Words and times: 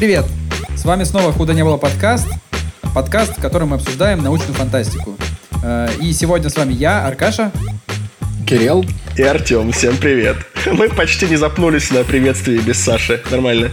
Привет! 0.00 0.24
С 0.78 0.86
вами 0.86 1.04
снова 1.04 1.30
«Худо 1.30 1.52
не 1.52 1.62
было» 1.62 1.76
подкаст. 1.76 2.26
Подкаст, 2.94 3.36
в 3.36 3.42
котором 3.42 3.68
мы 3.68 3.76
обсуждаем 3.76 4.22
научную 4.22 4.54
фантастику. 4.54 5.14
Э, 5.62 5.90
И 6.00 6.14
сегодня 6.14 6.48
с 6.48 6.56
вами 6.56 6.72
я, 6.72 7.06
Аркаша. 7.06 7.52
Кирилл. 8.48 8.82
И 9.18 9.22
Артем, 9.22 9.72
всем 9.72 9.98
привет. 9.98 10.38
Мы 10.72 10.88
почти 10.88 11.26
не 11.26 11.36
запнулись 11.36 11.90
на 11.90 12.02
приветствии 12.02 12.56
без 12.60 12.78
Саши. 12.82 13.22
Нормально. 13.30 13.68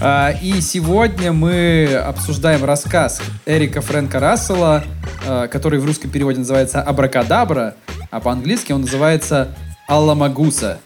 Э, 0.00 0.32
И 0.42 0.60
сегодня 0.60 1.32
мы 1.32 1.94
обсуждаем 1.94 2.64
рассказ 2.64 3.22
Эрика 3.46 3.80
Фрэнка 3.80 4.18
Рассела, 4.18 4.82
э, 5.24 5.46
который 5.52 5.78
в 5.78 5.86
русском 5.86 6.10
переводе 6.10 6.40
называется 6.40 6.82
«Абракадабра», 6.82 7.76
а 8.10 8.18
по-английски 8.18 8.72
он 8.72 8.80
называется 8.80 9.56
«Алламагуса». 9.86 10.80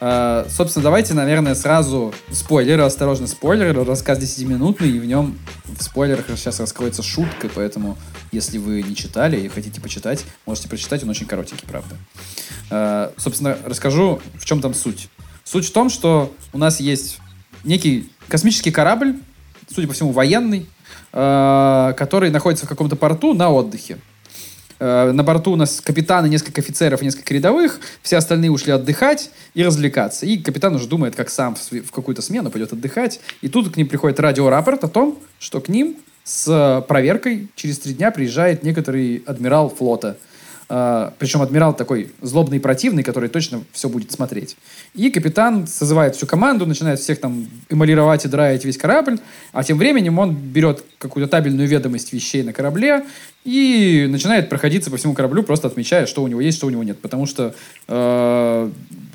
Э, 0.00 0.46
Собственно, 0.48 0.84
давайте, 0.84 1.14
наверное, 1.14 1.54
сразу 1.54 2.14
спойлеры, 2.30 2.82
осторожно, 2.82 3.26
спойлеры. 3.26 3.84
Рассказ 3.84 4.18
10-минутный, 4.18 4.90
и 4.90 4.98
в 4.98 5.04
нем 5.04 5.38
в 5.64 5.82
спойлерах 5.82 6.26
сейчас 6.36 6.60
раскроется 6.60 7.02
шутка, 7.02 7.48
поэтому, 7.54 7.96
если 8.32 8.58
вы 8.58 8.82
не 8.82 8.94
читали 8.94 9.40
и 9.40 9.48
хотите 9.48 9.80
почитать, 9.80 10.24
можете 10.46 10.68
прочитать, 10.68 11.02
он 11.02 11.10
очень 11.10 11.26
коротенький, 11.26 11.66
правда. 11.66 11.96
Э, 12.70 13.10
Собственно, 13.16 13.58
расскажу, 13.64 14.20
в 14.34 14.44
чем 14.44 14.60
там 14.60 14.74
суть. 14.74 15.08
Суть 15.44 15.66
в 15.66 15.72
том, 15.72 15.90
что 15.90 16.32
у 16.52 16.58
нас 16.58 16.78
есть 16.80 17.18
некий 17.64 18.10
космический 18.28 18.70
корабль, 18.70 19.16
судя 19.72 19.88
по 19.88 19.94
всему, 19.94 20.12
военный, 20.12 20.66
э, 21.12 21.94
который 21.96 22.30
находится 22.30 22.66
в 22.66 22.68
каком-то 22.68 22.96
порту 22.96 23.34
на 23.34 23.50
отдыхе. 23.50 23.98
Э, 24.80 25.12
На 25.12 25.22
борту 25.22 25.52
у 25.52 25.56
нас 25.56 25.80
капитан 25.80 26.26
и 26.26 26.28
несколько 26.28 26.60
офицеров, 26.60 27.02
и 27.02 27.04
несколько 27.04 27.34
рядовых. 27.34 27.80
Все 28.02 28.16
остальные 28.16 28.50
ушли 28.50 28.72
отдыхать 28.72 29.30
и 29.54 29.64
развлекаться. 29.64 30.26
И 30.26 30.38
капитан 30.38 30.74
уже 30.74 30.86
думает, 30.86 31.16
как 31.16 31.30
сам 31.30 31.56
в 31.56 31.90
какую-то 31.90 32.22
смену 32.22 32.50
пойдет 32.50 32.72
отдыхать. 32.72 33.20
И 33.40 33.48
тут 33.48 33.72
к 33.72 33.76
ним 33.76 33.88
приходит 33.88 34.20
радиорапорт 34.20 34.84
о 34.84 34.88
том, 34.88 35.18
что 35.38 35.60
к 35.60 35.68
ним 35.68 35.96
с 36.24 36.84
проверкой 36.86 37.48
через 37.54 37.78
три 37.78 37.94
дня 37.94 38.10
приезжает 38.10 38.62
некоторый 38.62 39.22
адмирал 39.26 39.70
флота. 39.70 40.16
Э, 40.68 41.10
Причем 41.18 41.40
адмирал 41.42 41.74
такой 41.74 42.12
злобный 42.20 42.58
и 42.58 42.60
противный, 42.60 43.02
который 43.02 43.28
точно 43.28 43.64
все 43.72 43.88
будет 43.88 44.12
смотреть. 44.12 44.56
И 44.94 45.10
капитан 45.10 45.66
созывает 45.66 46.14
всю 46.16 46.26
команду, 46.26 46.66
начинает 46.66 47.00
всех 47.00 47.20
там 47.20 47.48
эмалировать 47.70 48.26
и 48.26 48.28
драить 48.28 48.64
весь 48.64 48.76
корабль. 48.76 49.18
А 49.52 49.64
тем 49.64 49.78
временем 49.78 50.18
он 50.18 50.34
берет 50.34 50.84
какую-то 50.98 51.30
табельную 51.30 51.66
ведомость 51.66 52.12
вещей 52.12 52.42
на 52.42 52.52
корабле 52.52 53.04
и 53.44 54.06
начинает 54.08 54.48
проходиться 54.48 54.90
по 54.90 54.96
всему 54.96 55.14
кораблю, 55.14 55.42
просто 55.42 55.68
отмечая, 55.68 56.06
что 56.06 56.22
у 56.22 56.28
него 56.28 56.40
есть, 56.40 56.58
что 56.58 56.66
у 56.66 56.70
него 56.70 56.82
нет. 56.82 57.00
Потому 57.00 57.26
что, 57.26 57.54
э, 57.86 58.70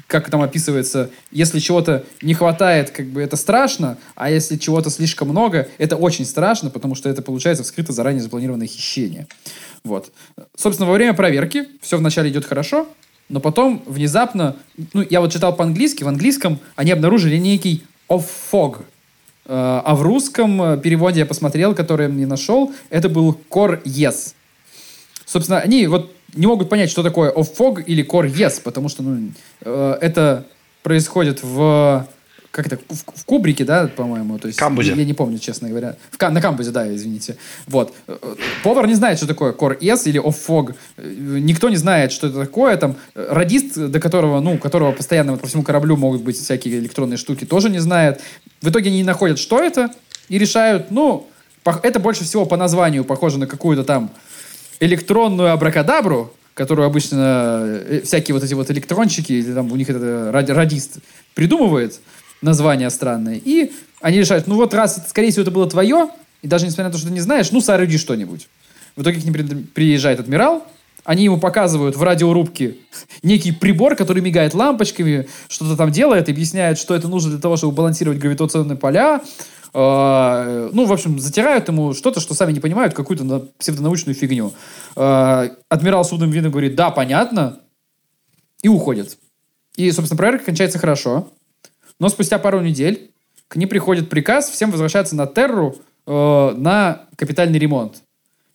как 0.07 0.30
там 0.30 0.41
описывается, 0.41 1.09
если 1.31 1.59
чего-то 1.59 2.03
не 2.21 2.33
хватает, 2.33 2.89
как 2.89 3.07
бы 3.07 3.21
это 3.21 3.35
страшно, 3.35 3.97
а 4.15 4.30
если 4.30 4.57
чего-то 4.57 4.89
слишком 4.89 5.30
много, 5.30 5.67
это 5.77 5.95
очень 5.95 6.25
страшно, 6.25 6.69
потому 6.69 6.95
что 6.95 7.09
это 7.09 7.21
получается 7.21 7.63
вскрыто 7.63 7.93
заранее 7.93 8.21
запланированное 8.21 8.67
хищение. 8.67 9.27
Вот. 9.83 10.11
Собственно, 10.55 10.89
во 10.89 10.95
время 10.95 11.14
проверки 11.14 11.65
все 11.81 11.98
вначале 11.98 12.30
идет 12.30 12.45
хорошо, 12.45 12.87
но 13.30 13.39
потом 13.39 13.83
внезапно, 13.86 14.55
ну, 14.93 15.05
я 15.09 15.21
вот 15.21 15.31
читал 15.31 15.55
по-английски, 15.55 16.03
в 16.03 16.08
английском 16.08 16.59
они 16.75 16.92
обнаружили 16.92 17.37
некий 17.37 17.83
Э, 18.14 18.19
а 19.52 19.95
в 19.95 20.02
русском 20.02 20.61
э, 20.61 20.77
переводе 20.77 21.20
я 21.20 21.26
посмотрел, 21.26 21.76
который 21.76 22.08
я 22.08 22.14
не 22.14 22.26
нашел, 22.26 22.71
это 22.89 23.09
был 23.09 23.37
core 23.49 23.81
yes. 23.83 24.33
Собственно, 25.26 25.59
они 25.59 25.87
вот 25.87 26.14
не 26.33 26.48
могут 26.48 26.70
понять, 26.70 26.89
что 26.89 27.04
такое 27.04 27.31
off 27.31 27.55
fog 27.58 27.83
или 27.83 28.05
core 28.05 28.31
yes, 28.31 28.61
потому 28.64 28.89
что 28.89 29.04
ну, 29.04 29.31
э, 29.61 29.98
это 29.99 30.45
происходит 30.81 31.43
в 31.43 32.08
как 32.53 32.67
это, 32.67 32.77
в, 32.87 33.19
в 33.21 33.25
кубрике, 33.25 33.65
да, 33.65 33.87
по-моему, 33.87 34.37
то 34.37 34.47
есть 34.47 34.59
Камбузе. 34.59 34.93
я 34.93 35.05
не 35.05 35.15
помню, 35.15 35.39
честно 35.39 35.69
говоря. 35.69 35.95
В, 36.11 36.30
на 36.30 36.39
камбузе, 36.39 36.69
да, 36.69 36.93
извините. 36.93 37.36
Вот. 37.65 37.95
Э, 38.08 38.15
э, 38.21 38.36
Повар 38.64 38.86
не 38.86 38.93
знает, 38.93 39.17
что 39.17 39.25
такое 39.25 39.53
core 39.53 39.75
S 39.83 40.05
или 40.05 40.21
off 40.21 40.36
fog. 40.47 40.75
Э, 40.97 41.03
Никто 41.39 41.69
не 41.69 41.77
знает, 41.77 42.11
что 42.11 42.27
это 42.27 42.42
такое. 42.42 42.77
Там 42.77 42.95
э, 43.15 43.27
радист, 43.31 43.75
до 43.75 43.99
которого, 43.99 44.39
ну, 44.39 44.59
которого 44.59 44.92
постоянно 44.92 45.31
вот 45.31 45.42
по 45.42 45.47
всему 45.47 45.63
кораблю 45.63 45.97
могут 45.97 46.21
быть 46.21 46.37
всякие 46.37 46.77
электронные 46.77 47.17
штуки, 47.17 47.43
тоже 47.43 47.71
не 47.71 47.80
знает. 47.80 48.21
В 48.61 48.69
итоге 48.69 48.89
они 48.89 48.97
не 48.97 49.03
находят, 49.03 49.39
что 49.39 49.59
это, 49.59 49.89
и 50.30 50.37
решают, 50.37 50.92
ну, 50.92 51.27
это 51.81 51.99
больше 51.99 52.23
всего 52.23 52.45
по 52.45 52.55
названию 52.55 53.03
похоже 53.03 53.39
на 53.39 53.47
какую-то 53.47 53.83
там 53.83 54.11
электронную 54.80 55.53
абракадабру, 55.53 56.31
которую 56.53 56.86
обычно 56.86 57.63
э, 57.65 58.02
всякие 58.03 58.36
вот 58.36 58.43
эти 58.43 58.53
вот 58.53 58.69
электрончики, 58.69 59.33
или 59.33 59.53
там 59.53 59.71
у 59.71 59.75
них 59.75 59.89
это 59.89 60.30
ради- 60.31 60.52
радист 60.52 60.97
придумывает 61.33 61.99
название 62.43 62.89
странное. 62.89 63.42
И 63.43 63.71
они 64.02 64.20
решают, 64.20 64.48
ну 64.48 64.55
вот 64.55 64.73
раз, 64.73 65.02
скорее 65.08 65.31
всего, 65.31 65.42
это 65.43 65.52
было 65.52 65.67
твое, 65.70 66.09
и 66.42 66.48
даже 66.48 66.65
несмотря 66.65 66.86
на 66.86 66.92
то, 66.92 66.98
что 66.98 67.08
ты 67.08 67.14
не 67.14 67.21
знаешь, 67.21 67.52
ну 67.52 67.61
сооруди 67.61 67.98
что-нибудь. 67.98 68.48
В 68.95 69.02
итоге 69.02 69.21
к 69.21 69.23
ним 69.23 69.33
при- 69.33 69.43
приезжает 69.64 70.20
адмирал, 70.20 70.65
они 71.05 71.23
ему 71.26 71.37
показывают 71.39 71.95
в 71.98 72.04
радиорубке 72.04 72.76
некий 73.23 73.52
прибор, 73.52 73.95
который 73.95 74.21
мигает 74.21 74.54
лампочками, 74.54 75.27
что-то 75.49 75.76
там 75.76 75.92
делает, 75.92 76.30
объясняет, 76.30 76.77
что 76.77 76.95
это 76.95 77.08
нужно 77.08 77.31
для 77.31 77.39
того, 77.39 77.58
чтобы 77.58 77.73
балансировать 77.73 78.20
гравитационные 78.20 78.77
поля. 78.77 79.21
Э, 79.73 80.70
Ну, 80.71 80.86
в 80.86 80.93
общем, 80.93 81.20
затирают 81.20 81.67
ему 81.67 81.93
что-то, 81.93 82.20
что 82.20 82.33
сами 82.33 82.52
не 82.54 82.60
понимают, 82.60 82.93
какую-то 82.93 83.23
на- 83.23 83.39
псевдонаучную 83.39 84.15
фигню. 84.15 84.54
Э, 84.95 85.49
Адмирал 85.70 86.05
с 86.05 86.11
умным 86.14 86.30
видом 86.31 86.52
говорит, 86.52 86.75
да, 86.75 86.89
понятно, 86.92 87.60
и 88.61 88.67
уходит. 88.70 89.17
И, 89.75 89.92
собственно, 89.92 90.17
проверка 90.17 90.45
кончается 90.45 90.77
хорошо. 90.80 91.30
Но 91.99 92.09
спустя 92.09 92.39
пару 92.39 92.61
недель 92.61 93.11
к 93.48 93.55
ним 93.55 93.70
приходит 93.70 94.09
приказ 94.09 94.49
всем 94.49 94.71
возвращаться 94.71 95.15
на 95.15 95.27
Терру 95.27 95.76
э, 96.08 96.54
на 96.58 97.04
капитальный 97.15 97.59
ремонт. 97.59 98.02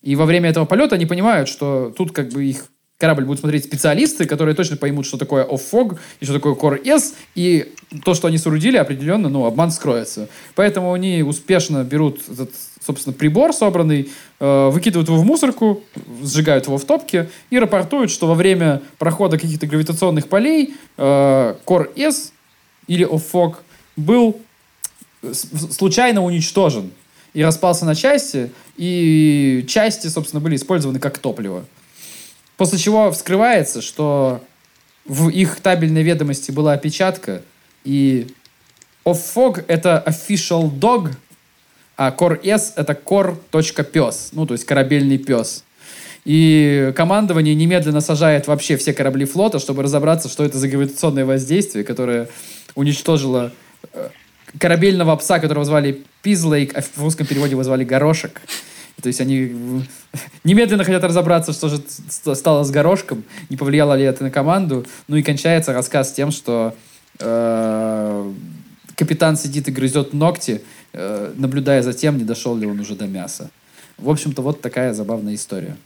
И 0.03 0.17
во 0.17 0.27
время 0.27 0.51
этого 0.51 0.65
полета 0.65 0.95
они 0.95 1.07
понимают, 1.07 1.49
что 1.49 1.93
тут 1.97 2.13
как 2.13 2.31
бы 2.31 2.45
их 2.45 2.67
корабль 2.99 3.25
будут 3.25 3.41
смотреть 3.41 3.65
специалисты, 3.65 4.27
которые 4.27 4.55
точно 4.55 4.77
поймут, 4.77 5.07
что 5.07 5.19
такое 5.19 5.45
off-fog 5.45 5.99
и 6.19 6.25
что 6.25 6.35
такое 6.35 6.55
core 6.55 6.85
S, 6.85 7.15
и 7.37 7.73
то, 8.05 8.15
что 8.15 8.27
они 8.27 8.39
соорудили, 8.39 8.77
определенно, 8.77 9.29
ну, 9.29 9.47
обман 9.47 9.71
скроется. 9.71 10.29
Поэтому 10.57 10.93
они 10.93 11.23
успешно 11.23 11.85
берут 11.85 12.21
этот, 12.29 12.51
собственно, 12.85 13.15
прибор 13.15 13.53
собранный, 13.53 14.11
э, 14.41 14.69
выкидывают 14.71 15.09
его 15.09 15.19
в 15.19 15.25
мусорку, 15.25 15.85
сжигают 16.23 16.67
его 16.67 16.77
в 16.77 16.85
топке 16.85 17.31
и 17.51 17.59
рапортуют, 17.59 18.11
что 18.11 18.27
во 18.27 18.35
время 18.35 18.83
прохода 18.99 19.39
каких-то 19.39 19.69
гравитационных 19.69 20.29
полей 20.29 20.75
э, 20.97 21.55
core 21.65 21.91
S 21.97 22.33
или 22.89 23.07
off-fog 23.07 23.57
был 23.97 24.41
с- 25.23 25.75
случайно 25.75 26.25
уничтожен 26.25 26.91
и 27.35 27.43
распался 27.43 27.85
на 27.85 27.95
части, 27.95 28.51
и 28.77 29.65
части, 29.69 30.09
собственно, 30.09 30.41
были 30.41 30.57
использованы 30.57 30.99
как 30.99 31.19
топливо. 31.19 31.65
После 32.57 32.79
чего 32.79 33.13
вскрывается, 33.13 33.81
что 33.81 34.43
в 35.05 35.29
их 35.29 35.61
табельной 35.61 36.03
ведомости 36.03 36.51
была 36.51 36.73
опечатка, 36.73 37.43
и 37.85 38.27
off-fog— 39.05 39.65
это 39.69 40.03
official 40.07 40.71
dog, 40.71 41.13
а 41.97 42.15
core 42.17 42.41
S— 42.45 42.73
это 42.77 42.93
core.пес, 42.93 44.31
ну, 44.33 44.47
то 44.47 44.55
есть 44.55 44.65
корабельный 44.65 45.19
пес. 45.19 45.65
И 46.25 46.93
командование 46.95 47.55
немедленно 47.55 48.01
сажает 48.01 48.49
вообще 48.49 48.77
все 48.77 48.93
корабли 48.93 49.25
флота, 49.25 49.59
чтобы 49.59 49.83
разобраться, 49.83 50.29
что 50.29 50.45
это 50.45 50.59
за 50.59 50.69
гравитационное 50.69 51.25
воздействие, 51.25 51.85
которое 51.85 52.29
уничтожило 52.75 53.53
э, 53.93 54.09
корабельного 54.59 55.15
пса, 55.17 55.39
которого 55.39 55.65
звали 55.65 56.05
Пизлейк, 56.23 56.77
а 56.77 56.83
в 56.83 56.99
русском 56.99 57.27
переводе 57.27 57.53
его 57.53 57.65
звали 57.65 57.85
Горошек. 57.85 58.41
То 59.01 59.07
есть 59.07 59.21
они 59.21 59.53
э, 59.53 60.19
немедленно 60.45 60.85
хотят 60.85 61.05
разобраться, 61.05 61.53
что 61.53 61.69
же 61.69 61.79
ст- 61.79 62.37
стало 62.37 62.65
с 62.65 62.71
горошком, 62.71 63.23
не 63.49 63.57
повлияло 63.57 63.95
ли 63.95 64.05
это 64.05 64.25
на 64.25 64.31
команду. 64.31 64.87
Ну 65.07 65.17
и 65.17 65.23
кончается 65.23 65.73
рассказ 65.73 66.13
тем, 66.13 66.33
что 66.33 66.75
э, 67.21 68.33
капитан 68.97 69.37
сидит 69.37 69.69
и 69.69 69.71
грызет 69.71 70.13
ногти, 70.13 70.63
э, 70.93 71.33
наблюдая 71.37 71.83
за 71.83 71.93
тем, 71.93 72.19
не 72.19 72.25
дошел 72.25 72.57
ли 72.57 72.67
он 72.67 72.81
уже 72.81 72.97
до 72.97 73.07
мяса. 73.07 73.51
В 73.99 74.11
общем-то, 74.11 74.43
вот 74.43 74.61
такая 74.61 74.93
забавная 74.95 75.35
история. 75.35 75.77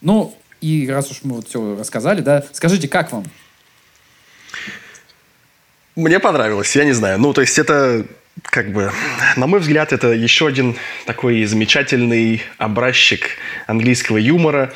Ну, 0.00 0.34
и 0.62 0.88
раз 0.88 1.10
уж 1.10 1.20
мы 1.24 1.36
вот 1.36 1.48
все 1.48 1.76
рассказали, 1.76 2.22
да, 2.22 2.44
скажите, 2.52 2.88
как 2.88 3.12
вам? 3.12 3.24
Мне 5.96 6.20
понравилось, 6.20 6.76
я 6.76 6.84
не 6.84 6.92
знаю. 6.92 7.18
Ну, 7.18 7.32
то 7.32 7.40
есть 7.40 7.58
это, 7.58 8.04
как 8.42 8.70
бы, 8.70 8.92
на 9.36 9.46
мой 9.46 9.60
взгляд, 9.60 9.94
это 9.94 10.12
еще 10.12 10.46
один 10.46 10.76
такой 11.06 11.42
замечательный 11.46 12.42
образчик 12.58 13.30
английского 13.66 14.18
юмора. 14.18 14.74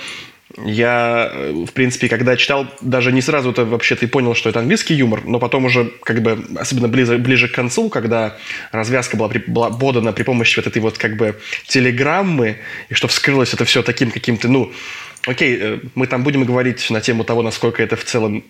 Я, 0.65 1.31
э, 1.31 1.53
в 1.69 1.73
принципе, 1.73 2.09
когда 2.09 2.37
читал, 2.37 2.67
даже 2.81 3.13
не 3.13 3.21
сразу 3.21 3.51
это 3.51 3.67
вообще 3.67 3.97
ты 3.97 4.09
понял, 4.09 4.35
что 4.35 4.49
это 4.49 4.61
английский 4.61 4.95
юмор, 4.95 5.21
но 5.25 5.39
потом 5.39 5.67
уже, 5.67 5.93
как 6.03 6.23
бы, 6.23 6.43
особенно 6.59 6.89
ближе, 6.89 7.19
ближе 7.19 7.49
к 7.49 7.53
концу, 7.53 7.91
когда 7.91 8.37
развязка 8.73 9.19
была, 9.19 9.29
при- 9.29 9.45
была 9.47 9.71
подана 9.71 10.13
при 10.13 10.23
помощи 10.23 10.59
вот 10.59 10.67
этой 10.67 10.81
вот, 10.81 10.97
как 10.97 11.17
бы, 11.17 11.39
телеграммы, 11.67 12.57
и 12.89 12.95
что 12.95 13.09
вскрылось 13.09 13.53
это 13.55 13.65
все 13.67 13.83
таким 13.83 14.11
каким-то, 14.11 14.49
ну, 14.49 14.73
окей, 15.27 15.59
э, 15.61 15.79
мы 15.95 16.07
там 16.07 16.25
будем 16.25 16.45
говорить 16.45 16.91
на 16.91 17.01
тему 17.03 17.25
того, 17.25 17.43
насколько 17.43 17.83
это 17.83 17.95
в 17.97 18.05
целом 18.05 18.43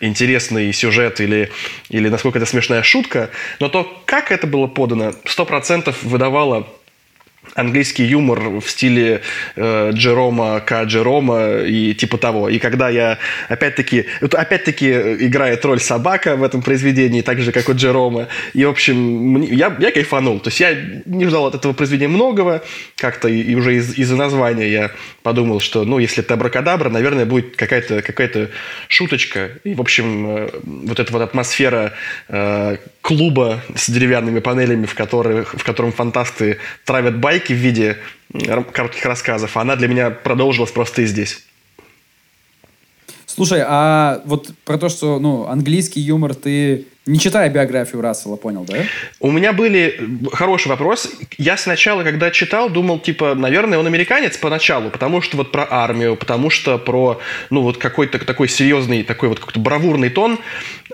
интересный 0.00 0.72
сюжет 0.72 1.20
или, 1.20 1.50
или 1.88 2.08
насколько 2.08 2.38
это 2.38 2.46
смешная 2.46 2.82
шутка, 2.82 3.30
но 3.60 3.68
то, 3.68 4.02
как 4.06 4.32
это 4.32 4.46
было 4.46 4.66
подано, 4.66 5.14
сто 5.24 5.44
процентов 5.44 6.02
выдавало 6.02 6.68
английский 7.54 8.04
юмор 8.04 8.40
в 8.60 8.68
стиле 8.68 9.22
э, 9.56 9.90
Джерома 9.92 10.60
К. 10.60 10.84
Джерома 10.84 11.58
и 11.58 11.94
типа 11.94 12.18
того. 12.18 12.48
И 12.48 12.58
когда 12.58 12.88
я, 12.88 13.18
опять-таки, 13.48 14.06
опять-таки 14.20 14.90
играет 15.26 15.64
роль 15.64 15.80
собака 15.80 16.36
в 16.36 16.42
этом 16.42 16.62
произведении, 16.62 17.22
так 17.22 17.40
же, 17.40 17.52
как 17.52 17.68
у 17.68 17.74
Джерома. 17.74 18.28
И, 18.54 18.64
в 18.64 18.70
общем, 18.70 19.40
я, 19.42 19.74
я 19.78 19.90
кайфанул. 19.90 20.40
То 20.40 20.48
есть 20.48 20.60
я 20.60 20.76
не 21.06 21.26
ждал 21.26 21.46
от 21.46 21.54
этого 21.54 21.72
произведения 21.72 22.12
многого. 22.12 22.62
Как-то 22.96 23.28
и, 23.28 23.40
и 23.40 23.54
уже 23.54 23.76
из, 23.76 23.98
из-за 23.98 24.16
названия 24.16 24.70
я 24.70 24.90
подумал, 25.22 25.60
что, 25.60 25.84
ну, 25.84 25.98
если 25.98 26.22
это 26.22 26.34
абракадабра, 26.34 26.90
наверное, 26.90 27.24
будет 27.24 27.56
какая-то 27.56 28.02
какая 28.02 28.50
шуточка. 28.88 29.50
И, 29.64 29.74
в 29.74 29.80
общем, 29.80 30.26
э, 30.26 30.48
вот 30.62 31.00
эта 31.00 31.12
вот 31.12 31.22
атмосфера 31.22 31.92
э, 32.28 32.76
клуба 33.06 33.62
с 33.76 33.88
деревянными 33.88 34.40
панелями, 34.40 34.84
в, 34.84 34.96
которых, 34.96 35.54
в 35.54 35.62
котором 35.62 35.92
фантасты 35.92 36.58
травят 36.84 37.20
байки 37.20 37.52
в 37.52 37.56
виде 37.56 37.98
коротких 38.72 39.04
рассказов, 39.04 39.56
она 39.56 39.76
для 39.76 39.86
меня 39.86 40.10
продолжилась 40.10 40.72
просто 40.72 41.02
и 41.02 41.06
здесь. 41.06 41.44
Слушай, 43.24 43.62
а 43.64 44.22
вот 44.24 44.50
про 44.64 44.76
то, 44.76 44.88
что 44.88 45.20
ну, 45.20 45.46
английский 45.46 46.00
юмор 46.00 46.34
ты 46.34 46.86
не 47.06 47.20
читая 47.20 47.48
биографию 47.48 48.02
Рассела, 48.02 48.34
понял, 48.34 48.64
да? 48.64 48.78
У 49.20 49.30
меня 49.30 49.52
были... 49.52 50.00
Хороший 50.32 50.68
вопрос. 50.68 51.08
Я 51.38 51.56
сначала, 51.56 52.02
когда 52.02 52.32
читал, 52.32 52.68
думал, 52.68 52.98
типа, 52.98 53.36
наверное, 53.36 53.78
он 53.78 53.86
американец 53.86 54.36
поначалу, 54.36 54.90
потому 54.90 55.22
что 55.22 55.36
вот 55.36 55.52
про 55.52 55.66
армию, 55.70 56.16
потому 56.16 56.50
что 56.50 56.78
про, 56.78 57.20
ну, 57.50 57.62
вот 57.62 57.78
какой-то 57.78 58.18
такой 58.18 58.48
серьезный, 58.48 59.04
такой 59.04 59.28
вот 59.28 59.38
какой-то 59.38 59.60
бравурный 59.60 60.10
тон. 60.10 60.40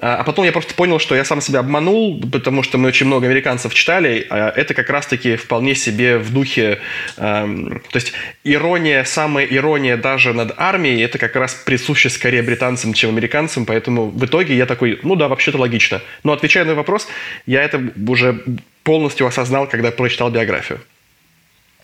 А, 0.03 0.17
а 0.17 0.25
потом 0.25 0.45
я 0.45 0.53
просто 0.53 0.75
понял, 0.75 0.99
что 0.99 1.15
я 1.15 1.25
сам 1.25 1.41
себя 1.41 1.61
обманул, 1.61 2.21
потому 2.31 2.63
что 2.63 2.77
мы 2.77 2.89
очень 2.89 3.07
много 3.07 3.27
американцев 3.27 3.73
читали. 3.73 4.27
А 4.29 4.51
это 4.51 4.75
как 4.75 4.91
раз-таки 4.91 5.37
вполне 5.37 5.75
себе 5.75 6.19
в 6.19 6.31
духе... 6.31 6.81
Эм, 7.17 7.81
то 7.91 7.97
есть 7.97 8.13
ирония, 8.45 9.05
самая 9.05 9.47
ирония 9.47 9.97
даже 9.97 10.35
над 10.35 10.53
армией, 10.59 11.03
это 11.03 11.17
как 11.17 11.37
раз 11.37 11.55
присуще 11.55 12.11
скорее 12.11 12.43
британцам, 12.43 12.93
чем 12.93 13.11
американцам, 13.11 13.65
поэтому 13.65 14.11
в 14.11 14.25
итоге 14.27 14.55
я 14.57 14.67
такой, 14.67 15.01
ну 15.03 15.17
да, 15.17 15.29
вообще-то 15.29 15.57
логично. 15.57 16.02
Но 16.25 16.33
отвечая 16.33 16.65
на 16.65 16.75
вопрос, 16.75 17.07
я 17.47 17.63
это 17.63 17.83
уже 18.07 18.43
полностью 18.85 19.27
осознал, 19.27 19.69
когда 19.69 19.91
прочитал 19.91 20.31
биографию. 20.31 20.81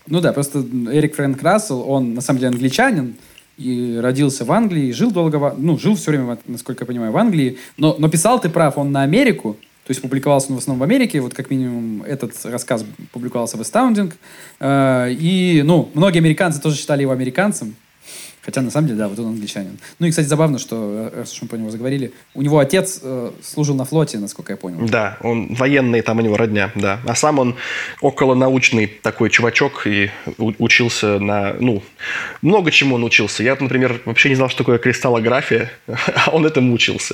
Ну 0.07 0.21
да, 0.21 0.33
просто 0.33 0.59
Эрик 0.91 1.15
Фрэнк 1.15 1.41
Рассел, 1.41 1.87
он 1.87 2.13
на 2.13 2.21
самом 2.21 2.39
деле 2.39 2.51
англичанин, 2.51 3.15
и 3.57 3.99
родился 4.01 4.45
в 4.45 4.51
Англии, 4.51 4.91
жил 4.91 5.11
долго, 5.11 5.53
ну, 5.57 5.77
жил 5.77 5.95
все 5.95 6.11
время, 6.11 6.37
насколько 6.45 6.83
я 6.83 6.87
понимаю, 6.87 7.11
в 7.11 7.17
Англии, 7.17 7.57
но, 7.77 7.95
но 7.99 8.09
писал, 8.09 8.39
ты 8.39 8.49
прав, 8.49 8.77
он 8.77 8.91
на 8.91 9.03
Америку, 9.03 9.57
то 9.85 9.91
есть 9.91 10.01
публиковался 10.01 10.49
он 10.49 10.55
в 10.55 10.59
основном 10.59 10.79
в 10.79 10.83
Америке, 10.83 11.19
вот 11.19 11.33
как 11.33 11.49
минимум 11.49 12.03
этот 12.03 12.33
рассказ 12.45 12.85
публиковался 13.11 13.57
в 13.57 13.61
Astounding, 13.61 14.13
э, 14.59 15.11
и, 15.11 15.61
ну, 15.63 15.91
многие 15.93 16.19
американцы 16.19 16.61
тоже 16.61 16.77
считали 16.77 17.01
его 17.01 17.11
американцем, 17.11 17.75
Хотя, 18.49 18.63
на 18.63 18.71
самом 18.71 18.87
деле, 18.87 18.97
да, 18.97 19.07
вот 19.07 19.19
он 19.19 19.27
англичанин. 19.27 19.77
Ну 19.99 20.07
и, 20.07 20.09
кстати, 20.09 20.25
забавно, 20.25 20.57
что, 20.57 21.11
э, 21.13 21.19
раз 21.19 21.33
уж 21.33 21.43
мы 21.43 21.47
про 21.49 21.57
него 21.57 21.69
заговорили, 21.69 22.13
у 22.33 22.41
него 22.41 22.57
отец 22.57 22.99
э, 23.03 23.31
служил 23.43 23.75
на 23.75 23.85
флоте, 23.85 24.17
насколько 24.17 24.53
я 24.53 24.57
понял. 24.57 24.87
Да, 24.87 25.19
он 25.21 25.53
военный, 25.53 26.01
там 26.01 26.17
у 26.17 26.21
него 26.21 26.35
родня, 26.35 26.71
да. 26.73 26.99
А 27.05 27.13
сам 27.13 27.37
он 27.37 27.57
около 28.01 28.33
научный 28.33 28.87
такой 28.87 29.29
чувачок 29.29 29.85
и 29.85 30.09
учился 30.39 31.19
на, 31.19 31.53
ну, 31.59 31.83
много 32.41 32.71
чему 32.71 32.95
он 32.95 33.03
учился. 33.03 33.43
Я, 33.43 33.55
например, 33.59 34.01
вообще 34.05 34.29
не 34.29 34.35
знал, 34.35 34.49
что 34.49 34.63
такое 34.63 34.79
кристаллография, 34.79 35.71
а 35.87 36.31
он 36.31 36.43
этому 36.47 36.73
учился. 36.73 37.13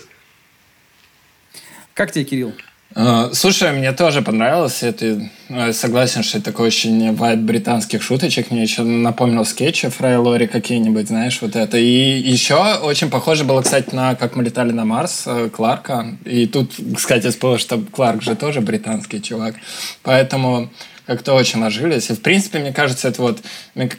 Как 1.93 2.13
тебе, 2.13 2.23
Кирилл? 2.23 2.53
А, 2.93 3.31
слушай, 3.33 3.71
мне 3.71 3.91
тоже 3.91 4.21
понравилось. 4.21 4.83
Это, 4.83 5.29
ну, 5.49 5.73
согласен, 5.73 6.23
что 6.23 6.37
это 6.37 6.51
такой 6.51 6.67
очень 6.67 7.13
вайб 7.15 7.39
британских 7.39 8.01
шуточек. 8.01 8.51
Мне 8.51 8.63
еще 8.63 8.83
напомнил 8.83 9.43
скетчи 9.43 9.89
Фрай 9.89 10.17
Лори 10.17 10.47
какие-нибудь, 10.47 11.07
знаешь, 11.07 11.39
вот 11.41 11.55
это. 11.55 11.77
И 11.77 12.19
еще 12.19 12.55
очень 12.75 13.09
похоже 13.09 13.43
было, 13.43 13.61
кстати, 13.61 13.93
на 13.93 14.15
«Как 14.15 14.35
мы 14.35 14.43
летали 14.43 14.71
на 14.71 14.85
Марс» 14.85 15.23
э, 15.25 15.49
Кларка. 15.49 16.17
И 16.25 16.47
тут, 16.47 16.73
кстати, 16.95 17.29
вспомнил, 17.29 17.57
что 17.57 17.79
Кларк 17.79 18.21
же 18.21 18.35
тоже 18.35 18.61
британский 18.61 19.21
чувак. 19.21 19.55
Поэтому 20.03 20.69
как-то 21.05 21.33
очень 21.33 21.61
ложились. 21.61 22.09
И, 22.09 22.13
в 22.13 22.21
принципе, 22.21 22.59
мне 22.59 22.73
кажется, 22.73 23.07
это 23.07 23.21
вот... 23.21 23.41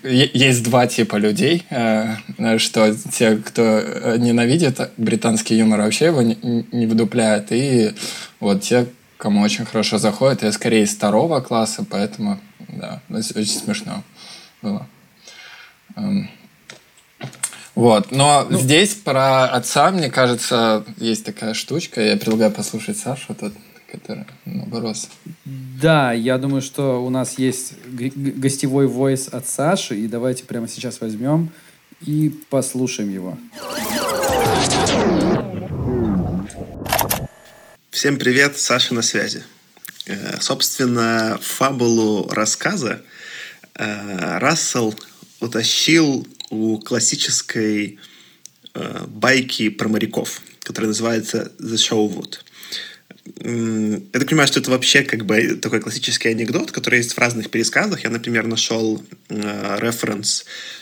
Есть 0.03 0.63
два 0.65 0.87
типа 0.87 1.17
людей, 1.17 1.65
э, 1.71 2.17
что 2.59 2.95
те, 2.95 3.37
кто 3.37 3.63
э, 3.63 4.17
ненавидит 4.19 4.91
британский 4.97 5.57
юмор, 5.57 5.81
вообще 5.81 6.07
его 6.07 6.23
не 6.23 6.87
вдупляет, 6.87 7.49
и 7.51 7.93
вот 8.41 8.63
те, 8.63 8.87
кому 9.17 9.43
очень 9.43 9.65
хорошо 9.65 9.99
заходит, 9.99 10.43
я 10.43 10.53
скорее 10.53 10.83
из 10.83 10.95
второго 10.95 11.41
класса, 11.41 11.85
поэтому, 11.89 12.41
да, 12.69 13.01
очень 13.09 13.47
смешно 13.47 14.03
было. 14.63 14.87
Эм. 15.97 16.29
Вот, 17.75 18.11
но 18.11 18.47
ну, 18.49 18.59
здесь 18.59 18.95
про 18.95 19.45
отца, 19.45 19.91
мне 19.91 20.11
кажется, 20.11 20.83
есть 20.97 21.27
такая 21.27 21.53
штучка, 21.53 22.01
я 22.01 22.17
предлагаю 22.17 22.51
послушать 22.51 22.97
Сашу 22.97 23.35
тут 23.35 23.53
который 24.01 24.27
наоборот. 24.45 24.97
Да, 25.45 26.13
я 26.13 26.39
думаю, 26.39 26.63
что 26.63 27.05
у 27.05 27.11
нас 27.11 27.39
есть 27.39 27.75
гостевой 27.87 28.87
войс 28.87 29.29
от 29.29 29.49
Саши, 29.49 29.97
и 29.97 30.07
давайте 30.07 30.45
прямо 30.45 30.69
сейчас 30.69 31.01
возьмем 31.01 31.51
и 32.01 32.33
послушаем 32.51 33.11
его. 33.11 33.39
Всем 37.91 38.19
привет, 38.19 38.59
Саша 38.59 38.95
на 38.95 39.03
связи. 39.03 39.43
Э, 40.07 40.41
собственно, 40.41 41.39
фабулу 41.41 42.29
рассказа 42.29 43.03
э, 43.75 44.39
Рассел 44.39 44.95
утащил 45.41 46.27
у 46.51 46.79
классической 46.79 47.99
э, 48.75 49.05
байки 49.07 49.71
про 49.71 49.89
моряков, 49.89 50.43
которая 50.61 50.89
называется 50.89 51.53
The 51.59 51.75
Showwood 51.75 52.46
я 53.35 54.01
так 54.13 54.29
понимаю, 54.29 54.47
что 54.47 54.61
это 54.61 54.71
вообще 54.71 55.03
как 55.03 55.27
бы 55.27 55.57
такой 55.57 55.81
классический 55.81 56.29
анекдот, 56.29 56.71
который 56.71 56.99
есть 56.99 57.13
в 57.13 57.19
разных 57.19 57.51
пересказах. 57.51 58.05
Я, 58.05 58.11
например, 58.11 58.47
нашел 58.47 59.03
э, 59.29 59.79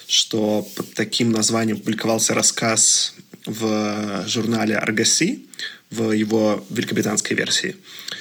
что 0.07 0.69
под 0.77 0.95
таким 0.95 1.33
названием 1.33 1.79
публиковался 1.79 2.35
рассказ 2.35 3.15
в 3.47 4.25
журнале 4.27 4.75
Argosy 4.75 5.47
в 5.91 6.13
его 6.13 6.65
великобританской 6.71 7.37
версии 7.37 7.77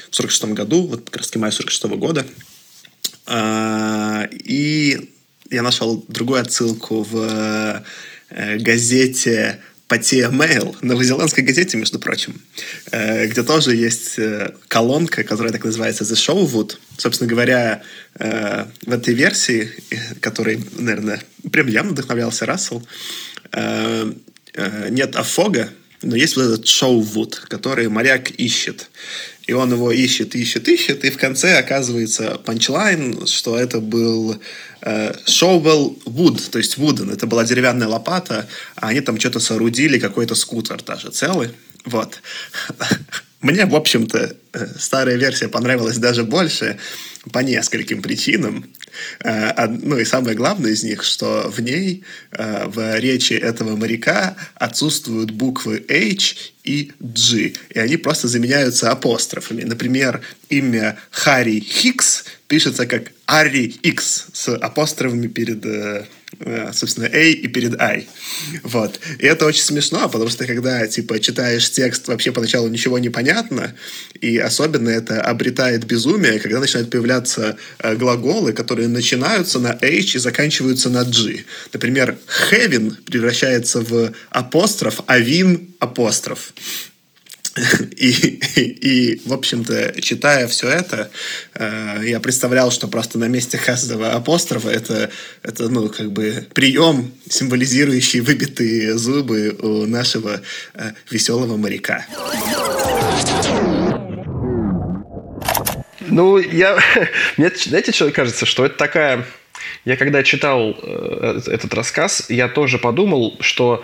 в 0.10 0.16
46 0.16 0.46
году, 0.54 0.88
вот 0.88 1.10
как 1.10 1.18
раз 1.18 1.36
мая 1.36 1.52
46 1.52 1.84
года. 1.98 2.26
Э, 3.28 4.28
и 4.32 5.10
я 5.50 5.62
нашел 5.62 6.04
другую 6.08 6.42
отсылку 6.42 7.04
в 7.04 7.84
э, 8.30 8.58
газете 8.58 9.60
Патия 9.94 10.32
Mail, 10.32 10.76
новозеландской 10.82 11.44
газете, 11.44 11.78
между 11.78 12.00
прочим, 12.00 12.42
э, 12.92 13.28
где 13.28 13.44
тоже 13.44 13.76
есть 13.76 14.18
э, 14.18 14.56
колонка, 14.68 15.24
которая 15.24 15.54
так 15.54 15.64
называется 15.64 16.04
The 16.04 16.16
Showwood. 16.16 16.78
Собственно 16.98 17.30
говоря, 17.30 17.84
э, 18.18 18.66
в 18.88 18.92
этой 18.92 19.14
версии, 19.14 19.70
которой, 20.20 20.60
наверное, 20.80 21.22
прям 21.52 21.68
явно 21.68 21.92
вдохновлялся 21.92 22.48
Рассел, 22.48 22.84
нет 24.90 25.16
афога, 25.16 25.70
но 26.04 26.16
есть 26.16 26.36
вот 26.36 26.44
этот 26.44 26.66
Showwood, 26.66 27.48
который 27.48 27.90
моряк 27.90 28.32
ищет. 28.32 28.90
И 29.48 29.54
он 29.54 29.72
его 29.74 29.92
ищет, 29.92 30.36
ищет, 30.36 30.68
ищет, 30.70 31.04
и 31.04 31.10
в 31.10 31.18
конце 31.18 31.58
оказывается 31.58 32.38
панчлайн, 32.46 33.28
что 33.28 33.60
это 33.60 33.82
был 33.82 34.40
э, 34.82 35.14
Шоуэлл 35.26 36.00
Вуд, 36.06 36.50
то 36.50 36.60
есть 36.60 36.78
Вуден. 36.78 37.10
Это 37.10 37.28
была 37.28 37.44
деревянная 37.44 37.88
лопата, 37.88 38.48
а 38.76 38.88
они 38.88 39.02
там 39.02 39.20
что-то 39.20 39.40
соорудили, 39.40 40.00
какой-то 40.00 40.36
скутер 40.36 40.82
даже 40.82 41.10
целый. 41.10 41.50
Вот. 41.84 42.22
Мне, 43.42 43.66
в 43.66 43.76
общем-то, 43.76 44.36
э, 44.54 44.68
старая 44.80 45.18
версия 45.18 45.50
понравилась 45.50 45.98
даже 45.98 46.24
больше 46.24 46.80
по 47.32 47.40
нескольким 47.40 48.02
причинам. 48.02 48.66
Э, 49.24 49.68
ну 49.68 49.98
и 49.98 50.06
самое 50.06 50.36
главное 50.36 50.72
из 50.72 50.84
них, 50.84 51.04
что 51.04 51.50
в 51.50 51.60
ней, 51.60 52.04
э, 52.32 52.66
в 52.68 53.00
речи 53.00 53.34
этого 53.34 53.76
моряка 53.76 54.36
отсутствуют 54.56 55.32
буквы 55.32 55.84
H 55.90 56.54
и 56.64 56.92
G, 57.00 57.54
и 57.70 57.80
они 57.80 57.98
просто 57.98 58.28
заменяются 58.28 58.92
апострофами. 58.92 59.64
Например, 59.64 60.22
имя 60.50 60.98
Харри 61.12 61.60
Хикс 61.60 62.26
пишется 62.48 62.86
как 62.86 63.12
Арри 63.26 63.76
X 63.82 64.28
с 64.34 64.56
апострофами 64.56 65.28
перед 65.28 65.66
Э, 65.66 66.06
собственно, 66.74 67.08
A 67.08 67.24
и 67.24 67.48
перед 67.48 67.80
I. 67.80 68.08
Вот. 68.64 69.00
И 69.20 69.26
это 69.26 69.46
очень 69.46 69.64
смешно, 69.64 70.10
потому 70.10 70.30
что 70.30 70.46
когда, 70.46 70.86
типа, 70.88 71.20
читаешь 71.20 71.70
текст, 71.72 72.08
вообще 72.08 72.32
поначалу 72.32 72.68
ничего 72.68 73.00
не 73.00 73.10
понятно, 73.10 73.76
и 74.20 74.38
особенно 74.38 74.90
это 74.90 75.22
обретает 75.22 75.86
безумие, 75.86 76.40
когда 76.40 76.60
начинают 76.60 76.90
появляться 76.90 77.58
э, 77.80 77.96
глаголы, 77.96 78.54
которые 78.54 78.88
начинаются 78.88 79.60
на 79.60 79.72
H 79.72 80.16
и 80.16 80.20
заканчиваются 80.20 80.90
на 80.90 81.04
G. 81.04 81.44
Например, 81.72 82.18
heaven 82.52 82.96
превращается 83.06 83.82
в 83.82 84.14
апостроф, 84.30 85.02
а 85.08 85.20
вин— 85.20 85.74
апостроф. 85.80 86.54
И, 87.98 88.40
и, 88.56 88.62
и, 88.62 89.22
в 89.28 89.34
общем-то, 89.34 90.02
читая 90.02 90.48
все 90.48 90.70
это, 90.70 91.12
э, 91.54 92.02
я 92.04 92.20
представлял, 92.20 92.72
что 92.72 92.88
просто 92.88 93.20
на 93.20 93.28
месте 93.28 93.60
каждого 93.60 94.12
апострофа 94.12 94.70
это, 94.70 95.12
это, 95.44 95.70
ну, 95.70 95.90
как 95.90 96.12
бы 96.12 96.48
прием, 96.54 97.12
символизирующий 97.30 98.22
выбитые 98.22 98.98
зубы 98.98 99.56
у 99.62 99.86
нашего 99.86 100.42
э, 100.74 100.92
веселого 101.12 101.56
моряка. 101.58 102.06
Ну, 106.08 106.38
я... 106.40 106.80
Мне, 107.38 107.52
знаете, 107.56 107.92
что 107.92 108.12
кажется? 108.12 108.46
Что 108.46 108.66
это 108.66 108.78
такая... 108.78 109.26
Я 109.86 109.96
когда 109.96 110.24
читал 110.24 110.76
э, 110.82 111.42
этот 111.48 111.74
рассказ, 111.74 112.26
я 112.30 112.48
тоже 112.48 112.80
подумал, 112.80 113.38
что 113.40 113.84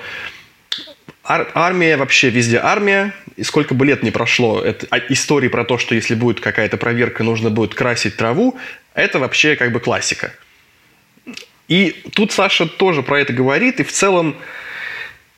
ар- 1.29 1.51
армия 1.53 1.95
вообще 1.95 2.29
везде 2.29 2.57
армия, 2.57 3.13
и 3.38 3.43
сколько 3.43 3.74
бы 3.74 3.86
лет 3.86 4.03
не 4.03 4.12
прошло, 4.12 4.62
это, 4.62 4.88
а, 4.89 4.98
истории 4.98 5.48
про 5.48 5.63
то, 5.63 5.77
что 5.77 5.95
если 5.95 6.15
будет 6.15 6.41
какая-то 6.41 6.77
проверка, 6.77 7.24
нужно 7.24 7.50
будет 7.50 7.75
красить 7.75 8.17
траву, 8.17 8.57
это 8.95 9.19
вообще 9.19 9.55
как 9.55 9.71
бы 9.71 9.79
классика. 9.79 10.33
И 11.67 12.01
тут 12.13 12.31
Саша 12.31 12.65
тоже 12.65 13.03
про 13.03 13.21
это 13.21 13.31
говорит, 13.31 13.79
и 13.79 13.83
в 13.83 13.91
целом 13.91 14.36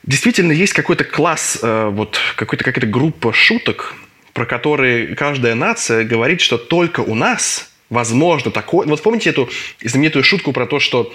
действительно 0.02 0.52
есть 0.52 0.72
какой-то 0.72 1.04
класс, 1.04 1.58
э, 1.62 1.88
вот 1.92 2.18
какой-то 2.36 2.64
какая-то 2.64 2.86
группа 2.86 3.34
шуток, 3.34 3.94
про 4.32 4.46
которые 4.46 5.14
каждая 5.14 5.54
нация 5.54 6.04
говорит, 6.04 6.40
что 6.40 6.56
только 6.56 7.00
у 7.00 7.14
нас 7.14 7.70
возможно 7.90 8.50
такое. 8.50 8.86
Вот 8.86 9.02
помните 9.02 9.28
эту 9.28 9.50
знаменитую 9.82 10.24
шутку 10.24 10.54
про 10.54 10.66
то, 10.66 10.80
что 10.80 11.12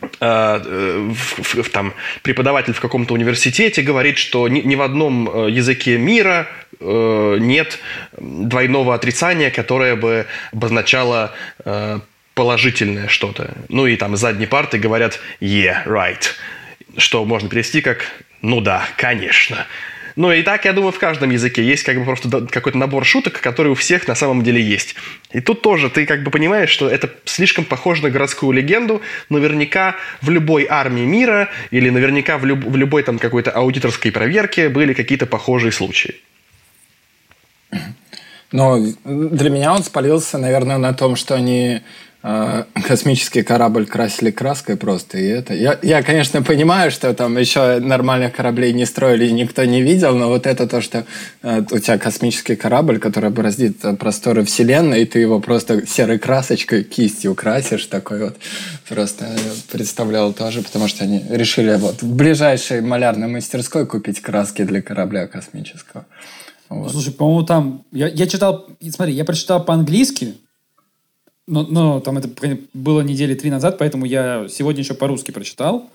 в, 0.00 1.62
в, 1.62 1.70
там, 1.70 1.94
преподаватель 2.22 2.72
в 2.72 2.80
каком-то 2.80 3.14
университете 3.14 3.82
говорит, 3.82 4.18
что 4.18 4.48
ни, 4.48 4.60
ни 4.60 4.74
в 4.74 4.82
одном 4.82 5.28
э, 5.28 5.50
языке 5.50 5.98
мира 5.98 6.46
э, 6.78 7.36
нет 7.40 7.78
двойного 8.18 8.94
отрицания, 8.94 9.50
которое 9.50 9.96
бы 9.96 10.26
обозначало 10.52 11.32
э, 11.64 12.00
положительное 12.34 13.08
что-то. 13.08 13.54
Ну 13.68 13.86
и 13.86 13.96
там 13.96 14.16
задней 14.16 14.46
парты 14.46 14.78
говорят 14.78 15.20
«yeah, 15.40 15.86
right», 15.86 16.24
что 16.96 17.24
можно 17.24 17.48
перевести 17.48 17.80
как 17.80 18.10
«ну 18.42 18.60
да, 18.60 18.86
конечно». 18.96 19.66
Ну 20.16 20.32
и 20.32 20.42
так, 20.42 20.64
я 20.64 20.72
думаю, 20.72 20.92
в 20.92 20.98
каждом 20.98 21.30
языке 21.30 21.64
есть 21.64 21.82
как 21.82 21.98
бы 21.98 22.04
просто 22.04 22.46
какой-то 22.46 22.78
набор 22.78 23.04
шуток, 23.04 23.40
который 23.40 23.72
у 23.72 23.74
всех 23.74 24.08
на 24.08 24.14
самом 24.14 24.42
деле 24.42 24.60
есть. 24.62 24.94
И 25.32 25.40
тут 25.40 25.62
тоже 25.62 25.90
ты 25.90 26.06
как 26.06 26.22
бы 26.22 26.30
понимаешь, 26.30 26.70
что 26.70 26.88
это 26.88 27.10
слишком 27.24 27.64
похоже 27.64 28.02
на 28.02 28.10
городскую 28.10 28.52
легенду. 28.52 29.00
Наверняка 29.28 29.96
в 30.20 30.30
любой 30.30 30.66
армии 30.68 31.04
мира 31.04 31.48
или 31.70 31.90
наверняка 31.90 32.38
в, 32.38 32.44
люб- 32.44 32.64
в 32.64 32.76
любой 32.76 33.02
там 33.02 33.18
какой-то 33.18 33.50
аудиторской 33.50 34.12
проверке 34.12 34.68
были 34.68 34.94
какие-то 34.94 35.26
похожие 35.26 35.72
случаи. 35.72 36.16
Ну, 38.52 38.94
для 39.04 39.50
меня 39.50 39.72
он 39.72 39.84
спалился, 39.84 40.36
наверное, 40.36 40.78
на 40.78 40.92
том, 40.92 41.14
что 41.14 41.36
они 41.36 41.82
космический 42.22 43.42
корабль 43.42 43.86
красили 43.86 44.30
краской 44.30 44.76
просто, 44.76 45.16
и 45.18 45.26
это... 45.26 45.54
Я, 45.54 45.78
я, 45.82 46.02
конечно, 46.02 46.42
понимаю, 46.42 46.90
что 46.90 47.14
там 47.14 47.38
еще 47.38 47.80
нормальных 47.80 48.34
кораблей 48.34 48.74
не 48.74 48.84
строили, 48.84 49.30
никто 49.30 49.64
не 49.64 49.80
видел, 49.80 50.14
но 50.14 50.28
вот 50.28 50.46
это 50.46 50.66
то, 50.66 50.82
что 50.82 51.06
э, 51.42 51.62
у 51.70 51.78
тебя 51.78 51.96
космический 51.96 52.56
корабль, 52.56 52.98
который 52.98 53.30
бороздит 53.30 53.78
просторы 53.98 54.44
Вселенной, 54.44 55.02
и 55.02 55.06
ты 55.06 55.18
его 55.18 55.40
просто 55.40 55.86
серой 55.86 56.18
красочкой, 56.18 56.84
кистью 56.84 57.34
красишь, 57.34 57.86
такой 57.86 58.24
вот. 58.24 58.36
Просто 58.86 59.26
представлял 59.72 60.34
тоже, 60.34 60.60
потому 60.60 60.88
что 60.88 61.04
они 61.04 61.24
решили 61.30 61.76
вот 61.76 62.02
в 62.02 62.14
ближайшей 62.14 62.82
малярной 62.82 63.28
мастерской 63.28 63.86
купить 63.86 64.20
краски 64.20 64.64
для 64.64 64.82
корабля 64.82 65.26
космического. 65.26 66.04
Вот. 66.68 66.92
Слушай, 66.92 67.14
по-моему, 67.14 67.44
там... 67.44 67.84
Я, 67.92 68.08
я 68.08 68.26
читал... 68.26 68.68
Смотри, 68.90 69.14
я 69.14 69.24
прочитал 69.24 69.64
по-английски, 69.64 70.34
но, 71.46 71.64
но 71.64 72.00
там 72.00 72.18
это 72.18 72.28
было 72.74 73.00
недели 73.00 73.34
три 73.34 73.50
назад, 73.50 73.78
поэтому 73.78 74.04
я 74.04 74.46
сегодня 74.48 74.82
еще 74.82 74.94
по-русски 74.94 75.30
прочитал. 75.30 75.90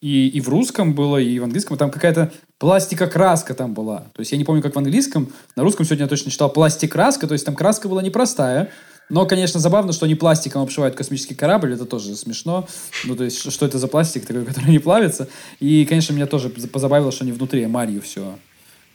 И, 0.00 0.28
и 0.28 0.40
в 0.40 0.48
русском 0.48 0.94
было, 0.94 1.18
и 1.18 1.38
в 1.38 1.44
английском. 1.44 1.76
Там 1.76 1.90
какая-то 1.90 2.32
пластика-краска 2.58 3.52
там 3.54 3.74
была. 3.74 3.98
То 4.14 4.20
есть 4.20 4.32
я 4.32 4.38
не 4.38 4.44
помню, 4.44 4.62
как 4.62 4.74
в 4.74 4.78
английском. 4.78 5.30
На 5.56 5.62
русском 5.62 5.84
сегодня 5.84 6.04
я 6.04 6.08
точно 6.08 6.30
читал 6.30 6.50
пластик-краска. 6.50 7.26
То 7.26 7.34
есть 7.34 7.44
там 7.44 7.54
краска 7.54 7.86
была 7.86 8.02
непростая. 8.02 8.70
Но, 9.10 9.26
конечно, 9.26 9.60
забавно, 9.60 9.92
что 9.92 10.06
они 10.06 10.14
пластиком 10.14 10.62
обшивают 10.62 10.94
космический 10.94 11.34
корабль. 11.34 11.74
Это 11.74 11.84
тоже 11.84 12.16
смешно. 12.16 12.66
Ну, 13.04 13.14
то 13.14 13.24
есть, 13.24 13.52
что 13.52 13.66
это 13.66 13.78
за 13.78 13.88
пластик 13.88 14.24
такой, 14.24 14.44
который 14.46 14.70
не 14.70 14.78
плавится. 14.78 15.28
И, 15.58 15.84
конечно, 15.84 16.14
меня 16.14 16.26
тоже 16.26 16.48
позабавило, 16.48 17.12
что 17.12 17.24
они 17.24 17.32
внутри 17.32 17.66
Марию 17.66 18.00
все 18.00 18.38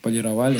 полировали. 0.05 0.59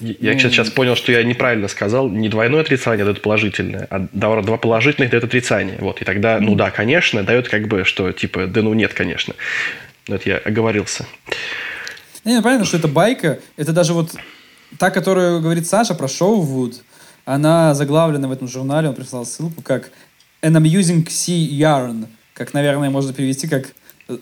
Я 0.00 0.34
ну, 0.34 0.38
сейчас 0.38 0.68
понял, 0.68 0.96
что 0.96 1.12
я 1.12 1.22
неправильно 1.22 1.66
сказал. 1.68 2.10
Не 2.10 2.28
двойное 2.28 2.60
отрицание 2.60 3.06
дает 3.06 3.22
положительное, 3.22 3.86
а 3.88 4.06
два 4.12 4.58
положительных 4.58 5.10
дает 5.10 5.24
отрицание. 5.24 5.78
Вот. 5.80 6.02
И 6.02 6.04
тогда, 6.04 6.38
ну 6.40 6.54
да, 6.54 6.70
конечно, 6.70 7.22
дает 7.22 7.48
как 7.48 7.68
бы, 7.68 7.84
что 7.84 8.12
типа, 8.12 8.46
да 8.46 8.60
ну 8.60 8.74
нет, 8.74 8.92
конечно. 8.92 9.34
Вот 10.08 10.26
я 10.26 10.36
оговорился. 10.36 11.06
Не, 12.24 12.36
ну, 12.36 12.42
понятно, 12.42 12.66
что 12.66 12.76
это 12.76 12.86
байка. 12.86 13.38
Это 13.56 13.72
даже 13.72 13.94
вот 13.94 14.14
та, 14.78 14.90
которую 14.90 15.40
говорит 15.40 15.66
Саша 15.66 15.94
про 15.94 16.06
шоу 16.06 16.42
Вуд, 16.42 16.82
она 17.24 17.72
заглавлена 17.72 18.28
в 18.28 18.32
этом 18.32 18.46
журнале, 18.46 18.90
он 18.90 18.94
прислал 18.94 19.24
ссылку, 19.24 19.62
как 19.62 19.90
An 20.42 20.52
Amusing 20.60 21.06
Sea 21.06 21.48
Yarn. 21.48 22.08
Как, 22.34 22.52
наверное, 22.52 22.90
можно 22.90 23.14
перевести 23.14 23.48
как 23.48 23.68
э, 24.08 24.18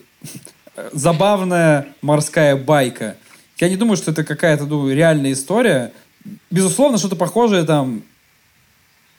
забавная 0.93 1.87
морская 2.01 2.55
байка. 2.55 3.17
Я 3.61 3.69
не 3.69 3.77
думаю, 3.77 3.95
что 3.95 4.09
это 4.09 4.23
какая-то 4.23 4.65
ну, 4.65 4.89
реальная 4.89 5.31
история. 5.33 5.93
Безусловно, 6.49 6.97
что-то 6.97 7.15
похожее 7.15 7.63
там 7.63 8.01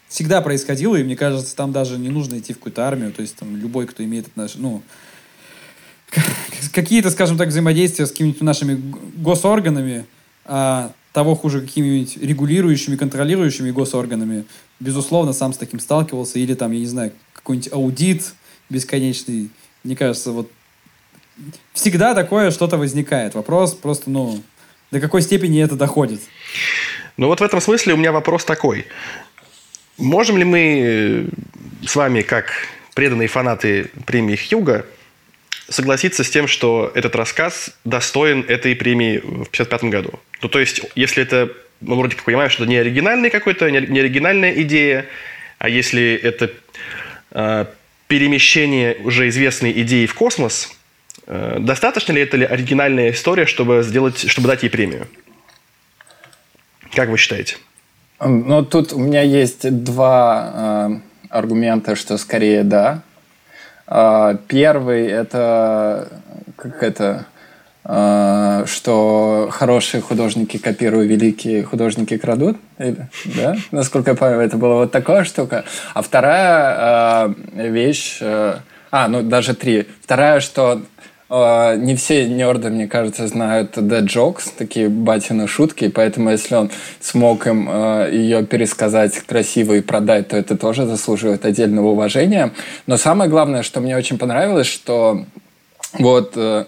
всегда 0.09 0.43
происходило, 0.43 0.97
и 0.97 1.05
мне 1.05 1.17
кажется, 1.17 1.55
там 1.55 1.71
даже 1.71 1.97
не 1.97 2.09
нужно 2.09 2.39
идти 2.39 2.53
в 2.53 2.57
какую-то 2.57 2.87
армию. 2.87 3.13
То 3.13 3.23
есть 3.23 3.37
там 3.37 3.57
любой, 3.57 3.87
кто 3.87 4.03
имеет 4.03 4.27
отношение, 4.27 4.69
ну, 4.69 4.83
какие-то, 6.73 7.11
скажем 7.11 7.39
так, 7.39 7.49
взаимодействия 7.49 8.05
с 8.05 8.11
какими-нибудь 8.11 8.43
нашими 8.43 8.83
госорганами, 9.17 10.07
а 10.45 10.93
того 11.13 11.37
хуже 11.37 11.61
какими-нибудь 11.61 12.17
регулирующими, 12.17 12.97
контролирующими 12.97 13.71
госорганами, 13.71 14.45
безусловно, 14.81 15.33
сам 15.33 15.53
с 15.53 15.57
таким 15.57 15.79
сталкивался, 15.79 16.41
или 16.41 16.55
там, 16.55 16.73
я 16.73 16.81
не 16.81 16.87
знаю, 16.87 17.13
какой-нибудь 17.33 17.73
аудит 17.73 18.35
бесконечный. 18.69 19.51
Мне 19.85 19.95
кажется, 19.95 20.33
вот 20.33 20.51
всегда 21.73 22.15
такое 22.15 22.51
что-то 22.51 22.77
возникает. 22.77 23.35
Вопрос 23.35 23.75
просто, 23.75 24.11
ну, 24.11 24.43
до 24.91 25.01
какой 25.01 25.23
степени 25.23 25.63
это 25.63 25.75
доходит. 25.75 26.21
Ну 27.17 27.27
вот 27.27 27.41
в 27.41 27.43
этом 27.43 27.61
смысле 27.61 27.95
у 27.95 27.97
меня 27.97 28.13
вопрос 28.13 28.45
такой. 28.45 28.87
Можем 29.99 30.39
ли 30.39 30.45
мы 30.45 31.29
с 31.87 31.97
вами, 31.97 32.23
как 32.23 32.53
преданные 32.95 33.29
фанаты 33.29 33.91
премии 34.07 34.37
Хьюга, 34.37 34.87
согласиться 35.69 36.25
с 36.25 36.31
тем, 36.31 36.49
что 36.49 36.91
этот 36.95 37.15
рассказ 37.17 37.77
достоин 37.85 38.45
этой 38.49 38.75
премии 38.75 39.19
в 39.19 39.49
1955 39.49 39.85
году? 39.85 40.21
Ну, 40.41 40.49
то 40.49 40.59
есть, 40.59 40.83
если 40.95 41.23
это, 41.23 41.51
мы 41.81 41.97
вроде 41.97 42.17
как 42.17 42.25
понимаем, 42.25 42.51
что 42.51 42.65
это 42.65 42.71
не 42.71 42.77
оригинальный 42.77 43.31
какой-то, 43.31 43.71
не 43.71 44.01
оригинальная 44.01 44.53
идея, 44.63 45.07
а 45.59 45.69
если 45.69 46.15
это 46.15 46.51
э, 47.31 47.67
перемещение 48.09 48.97
уже 49.05 49.29
известной 49.29 49.73
идеи 49.73 50.07
в 50.07 50.15
космос, 50.15 50.75
Э, 50.75 50.82
достаточно 51.26 52.12
ли 52.12 52.23
это 52.23 52.37
ли 52.37 52.45
оригинальная 52.45 53.11
история, 53.11 53.47
чтобы 53.47 53.83
сделать, 53.83 54.29
чтобы 54.29 54.49
дать 54.49 54.62
ей 54.62 54.69
премию? 54.69 55.07
Как 56.95 57.09
вы 57.09 57.17
считаете? 57.17 57.57
Ну, 58.21 58.64
тут 58.64 58.93
у 58.93 58.99
меня 58.99 59.23
есть 59.23 59.69
два 59.85 60.52
э, 60.55 60.91
аргумента, 61.31 61.97
что 61.97 62.19
скорее 62.19 62.62
да. 62.62 63.02
Э, 63.87 64.37
первый 64.47 65.07
это 65.07 66.09
как 66.57 66.83
это 66.83 67.26
э, 67.85 68.64
что 68.67 69.49
хорошие 69.50 70.02
художники 70.02 70.59
копируют, 70.59 71.11
великие 71.11 71.64
художники 71.64 72.17
крадут, 72.17 72.59
или, 72.79 73.09
да? 73.25 73.57
Насколько 73.73 74.12
я 74.12 74.17
помню, 74.17 74.38
это 74.41 74.57
была 74.57 74.76
вот 74.76 74.93
такая 74.93 75.25
штука. 75.25 75.64
А 75.95 76.02
вторая 76.02 77.35
э, 77.57 77.69
вещь, 77.71 78.19
э, 78.21 78.57
а, 78.93 79.09
ну 79.09 79.23
даже 79.23 79.55
три. 79.55 79.88
Вторая, 80.02 80.41
что 80.41 80.83
а, 81.35 81.77
не 81.77 81.97
все 81.97 82.29
нерды, 82.29 82.69
мне 82.69 82.87
кажется, 82.87 83.27
знают 83.27 83.79
Dead 83.79 84.05
Jokes, 84.05 84.51
такие 84.55 84.91
батины 84.91 85.49
шутки, 85.49 85.89
поэтому 85.89 86.29
если 86.29 86.57
он 86.57 86.71
смог 87.01 87.47
им 87.47 87.71
э, 87.71 88.11
ее 88.12 88.45
пересказать 88.45 89.15
красиво 89.21 89.73
и 89.73 89.81
продать, 89.81 90.29
то 90.29 90.37
это 90.37 90.59
тоже 90.59 90.85
заслуживает 90.85 91.47
отдельного 91.47 91.87
уважения. 91.87 92.53
Но 92.87 92.99
самое 92.99 93.31
главное, 93.31 93.62
что 93.62 93.81
мне 93.81 93.97
очень 93.97 94.19
понравилось, 94.19 94.67
что 94.67 95.25
вот 95.95 96.35
э, 96.37 96.67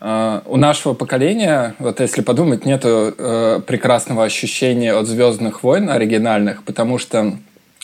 э, 0.00 0.40
у 0.46 0.56
нашего 0.56 0.94
поколения, 0.94 1.74
вот 1.80 1.98
если 1.98 2.22
подумать, 2.22 2.64
нет 2.64 2.82
э, 2.84 3.60
прекрасного 3.66 4.22
ощущения 4.22 4.94
от 4.94 5.08
«Звездных 5.08 5.64
войн» 5.64 5.90
оригинальных, 5.90 6.62
потому 6.62 6.98
что 6.98 7.32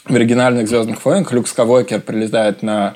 в 0.05 0.15
оригинальных 0.15 0.69
«Звездных 0.69 1.05
войнах» 1.05 1.33
Люк 1.33 1.49
Скавокер 1.49 2.01
прилетает 2.01 2.63
на 2.63 2.95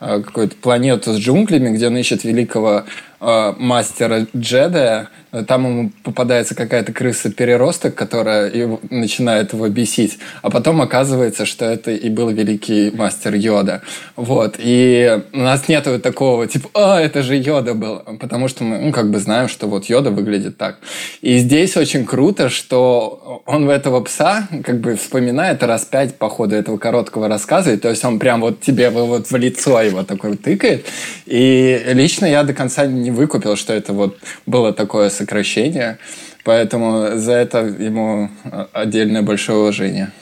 какую-то 0.00 0.56
планету 0.56 1.12
с 1.12 1.18
джунглями, 1.18 1.74
где 1.74 1.86
он 1.86 1.96
ищет 1.96 2.24
великого 2.24 2.84
э, 3.20 3.54
мастера 3.58 4.26
Джеда, 4.36 5.08
там 5.46 5.66
ему 5.66 5.92
попадается 6.02 6.54
какая-то 6.54 6.92
крыса-переросток, 6.92 7.94
которая 7.94 8.50
его, 8.50 8.80
начинает 8.90 9.52
его 9.52 9.68
бесить, 9.68 10.18
а 10.42 10.50
потом 10.50 10.82
оказывается, 10.82 11.46
что 11.46 11.64
это 11.64 11.92
и 11.92 12.10
был 12.10 12.30
великий 12.30 12.90
мастер 12.90 13.34
Йода. 13.34 13.82
Вот. 14.16 14.56
И 14.58 15.22
у 15.32 15.38
нас 15.38 15.68
нет 15.68 15.86
такого, 16.02 16.46
типа, 16.46 16.68
а, 16.74 17.00
это 17.00 17.22
же 17.22 17.36
Йода 17.36 17.74
был, 17.74 18.02
потому 18.18 18.48
что 18.48 18.64
мы, 18.64 18.78
ну, 18.78 18.92
как 18.92 19.10
бы 19.10 19.18
знаем, 19.18 19.48
что 19.48 19.68
вот 19.68 19.86
Йода 19.86 20.10
выглядит 20.10 20.56
так. 20.56 20.78
И 21.20 21.38
здесь 21.38 21.76
очень 21.76 22.04
круто, 22.04 22.48
что 22.48 23.42
он 23.46 23.66
в 23.66 23.70
этого 23.70 24.00
пса 24.00 24.48
как 24.64 24.80
бы 24.80 24.96
вспоминает 24.96 25.62
раз 25.62 25.84
пять 25.84 26.16
по 26.16 26.28
ходу 26.28 26.56
этого 26.56 26.76
короткого 26.76 27.28
рассказа, 27.28 27.72
и 27.72 27.76
то 27.76 27.88
есть 27.88 28.04
он 28.04 28.18
прям 28.18 28.40
вот 28.40 28.60
тебе 28.60 28.90
вот 28.90 29.30
в 29.30 29.36
лицо 29.36 29.80
его 29.80 30.02
такой 30.02 30.36
тыкает. 30.36 30.86
И 31.26 31.82
лично 31.86 32.26
я 32.26 32.42
до 32.42 32.52
конца 32.52 32.86
не 33.10 33.16
выкупил, 33.16 33.56
что 33.56 33.72
это 33.72 33.92
вот 33.92 34.18
было 34.46 34.72
такое 34.72 35.10
сокращение, 35.10 35.98
поэтому 36.44 37.16
за 37.16 37.32
это 37.32 37.58
ему 37.58 38.30
отдельное 38.72 39.22
большое 39.22 39.58
уважение. 39.58 40.12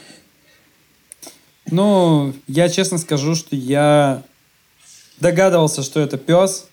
Ну, 1.70 2.32
я 2.46 2.68
честно 2.68 2.98
скажу, 2.98 3.34
что 3.34 3.54
я 3.54 4.22
догадывался, 5.20 5.82
что 5.82 6.00
это 6.00 6.16
пес. 6.16 6.66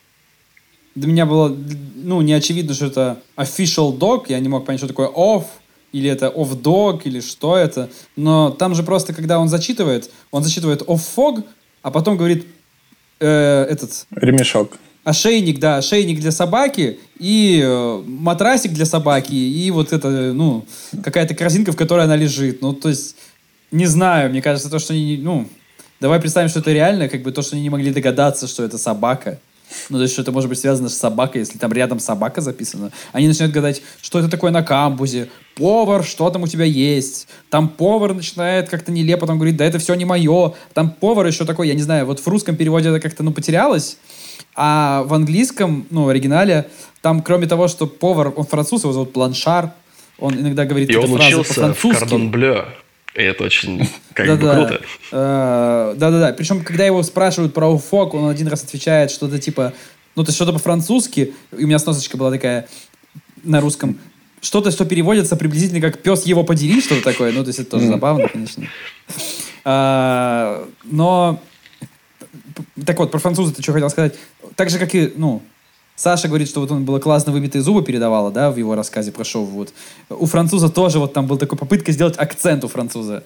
Для 0.95 1.09
меня 1.09 1.25
было, 1.25 1.55
ну, 1.95 2.21
не 2.21 2.31
очевидно, 2.33 2.73
что 2.73 2.85
это 2.85 3.17
official 3.35 3.97
dog. 3.97 4.25
Я 4.29 4.39
не 4.39 4.47
мог 4.47 4.65
понять, 4.65 4.79
что 4.79 4.87
такое 4.87 5.09
off, 5.09 5.45
или 5.91 6.09
это 6.09 6.27
off 6.27 6.61
dog, 6.61 7.01
или 7.03 7.19
что 7.19 7.57
это. 7.57 7.89
Но 8.15 8.51
там 8.51 8.73
же 8.73 8.83
просто, 8.83 9.13
когда 9.13 9.39
он 9.39 9.49
зачитывает, 9.49 10.09
он 10.31 10.43
зачитывает 10.43 10.81
off 10.83 11.01
fog, 11.15 11.43
а 11.81 11.91
потом 11.91 12.15
говорит 12.15 12.47
э, 13.19 13.67
этот... 13.69 14.07
Ремешок 14.11 14.77
ошейник, 15.05 15.59
да, 15.59 15.77
ошейник 15.77 16.19
для 16.19 16.31
собаки 16.31 16.99
и 17.19 17.61
э, 17.63 18.03
матрасик 18.05 18.73
для 18.73 18.85
собаки 18.85 19.33
и 19.33 19.71
вот 19.71 19.93
это, 19.93 20.09
ну, 20.33 20.65
какая-то 21.03 21.35
корзинка, 21.35 21.71
в 21.71 21.77
которой 21.77 22.03
она 22.05 22.15
лежит. 22.17 22.61
Ну, 22.61 22.73
то 22.73 22.89
есть, 22.89 23.15
не 23.71 23.85
знаю, 23.85 24.31
мне 24.31 24.41
кажется, 24.41 24.69
то, 24.69 24.79
что 24.79 24.93
они, 24.93 25.17
ну, 25.21 25.47
давай 26.01 26.19
представим, 26.19 26.49
что 26.49 26.59
это 26.59 26.73
реально, 26.73 27.07
как 27.07 27.21
бы 27.21 27.31
то, 27.31 27.43
что 27.43 27.55
они 27.55 27.61
не 27.61 27.69
могли 27.69 27.91
догадаться, 27.91 28.47
что 28.47 28.63
это 28.63 28.79
собака. 28.79 29.39
Ну, 29.89 29.97
то 29.97 30.03
есть, 30.03 30.13
что 30.13 30.23
это 30.23 30.31
может 30.31 30.49
быть 30.49 30.59
связано 30.59 30.89
с 30.89 30.97
собакой, 30.97 31.41
если 31.41 31.59
там 31.59 31.71
рядом 31.71 31.99
собака 31.99 32.41
записана. 32.41 32.91
Они 33.13 33.27
начинают 33.27 33.53
гадать, 33.53 33.83
что 34.01 34.17
это 34.17 34.27
такое 34.27 34.51
на 34.51 34.63
камбузе, 34.63 35.29
повар, 35.55 36.03
что 36.03 36.29
там 36.31 36.43
у 36.43 36.47
тебя 36.47 36.65
есть. 36.65 37.27
Там 37.51 37.69
повар 37.69 38.15
начинает 38.15 38.69
как-то 38.69 38.91
нелепо 38.91 39.27
там 39.27 39.37
говорить, 39.37 39.57
да 39.57 39.65
это 39.65 39.77
все 39.77 39.93
не 39.93 40.05
мое. 40.05 40.53
Там 40.73 40.89
повар 40.89 41.27
еще 41.27 41.45
такой, 41.45 41.67
я 41.67 41.75
не 41.75 41.83
знаю, 41.83 42.07
вот 42.07 42.19
в 42.19 42.27
русском 42.27 42.55
переводе 42.55 42.89
это 42.89 42.99
как-то, 42.99 43.21
ну, 43.21 43.31
потерялось. 43.31 43.97
А 44.55 45.03
в 45.03 45.13
английском, 45.13 45.85
ну, 45.89 46.05
в 46.05 46.09
оригинале, 46.09 46.67
там, 47.01 47.21
кроме 47.21 47.45
того, 47.47 47.67
что 47.67 47.87
повар, 47.87 48.33
он 48.35 48.45
француз, 48.45 48.83
его 48.83 48.93
зовут 48.93 49.13
Планшар, 49.13 49.71
он 50.17 50.33
иногда 50.35 50.65
говорит 50.65 50.89
И 50.89 50.95
он 50.95 51.11
учился 51.11 51.73
в 51.73 51.81
Кордон 51.81 52.31
Блeu. 52.31 52.65
И 53.15 53.21
это 53.21 53.43
очень 53.43 53.87
как 54.13 54.27
бы 54.27 54.37
круто. 54.37 54.81
Э, 55.11 55.93
да-да-да. 55.97 56.33
Причем, 56.33 56.63
когда 56.63 56.85
его 56.85 57.01
спрашивают 57.03 57.53
про 57.53 57.67
уфок, 57.67 58.13
он 58.13 58.29
один 58.29 58.47
раз 58.47 58.63
отвечает 58.63 59.11
что-то 59.11 59.39
типа, 59.39 59.73
ну, 60.15 60.23
то 60.23 60.31
что-то 60.31 60.53
по-французски, 60.53 61.33
и 61.57 61.63
у 61.63 61.67
меня 61.67 61.79
сносочка 61.79 62.17
была 62.17 62.31
такая 62.31 62.67
на 63.43 63.61
русском, 63.61 63.97
что-то, 64.41 64.71
что 64.71 64.85
переводится 64.85 65.35
приблизительно 65.35 65.81
как 65.81 66.01
«пес 66.01 66.25
его 66.25 66.43
подери», 66.43 66.81
что-то 66.81 67.03
такое. 67.03 67.31
Ну, 67.31 67.43
то 67.43 67.49
есть 67.49 67.59
это 67.59 67.71
тоже 67.71 67.87
забавно, 67.87 68.27
конечно. 68.27 68.67
А, 69.63 70.67
но 70.83 71.41
так 72.85 72.99
вот, 72.99 73.11
про 73.11 73.19
француза 73.19 73.53
ты 73.53 73.61
что 73.61 73.73
хотел 73.73 73.89
сказать? 73.89 74.15
Так 74.55 74.69
же, 74.69 74.79
как 74.79 74.95
и, 74.95 75.13
ну, 75.15 75.41
Саша 75.95 76.27
говорит, 76.27 76.49
что 76.49 76.59
вот 76.59 76.71
он 76.71 76.83
было 76.83 76.99
классно 76.99 77.31
выбитые 77.31 77.61
зубы 77.61 77.83
передавала, 77.83 78.31
да, 78.31 78.51
в 78.51 78.57
его 78.57 78.75
рассказе 78.75 79.11
про 79.11 79.23
шоу. 79.23 79.45
Вот. 79.45 79.73
У 80.09 80.25
француза 80.25 80.69
тоже 80.69 80.99
вот 80.99 81.13
там 81.13 81.25
была 81.25 81.39
такая 81.39 81.57
попытка 81.57 81.91
сделать 81.91 82.17
акцент 82.17 82.63
у 82.63 82.67
француза 82.67 83.23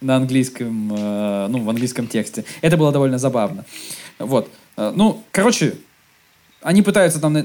на 0.00 0.16
английском, 0.16 0.92
э, 0.92 1.46
ну, 1.48 1.64
в 1.64 1.70
английском 1.70 2.06
тексте. 2.06 2.44
Это 2.60 2.76
было 2.76 2.92
довольно 2.92 3.18
забавно. 3.18 3.64
Вот. 4.18 4.48
Э, 4.76 4.92
ну, 4.94 5.22
короче, 5.32 5.74
они 6.62 6.82
пытаются 6.82 7.20
там 7.20 7.36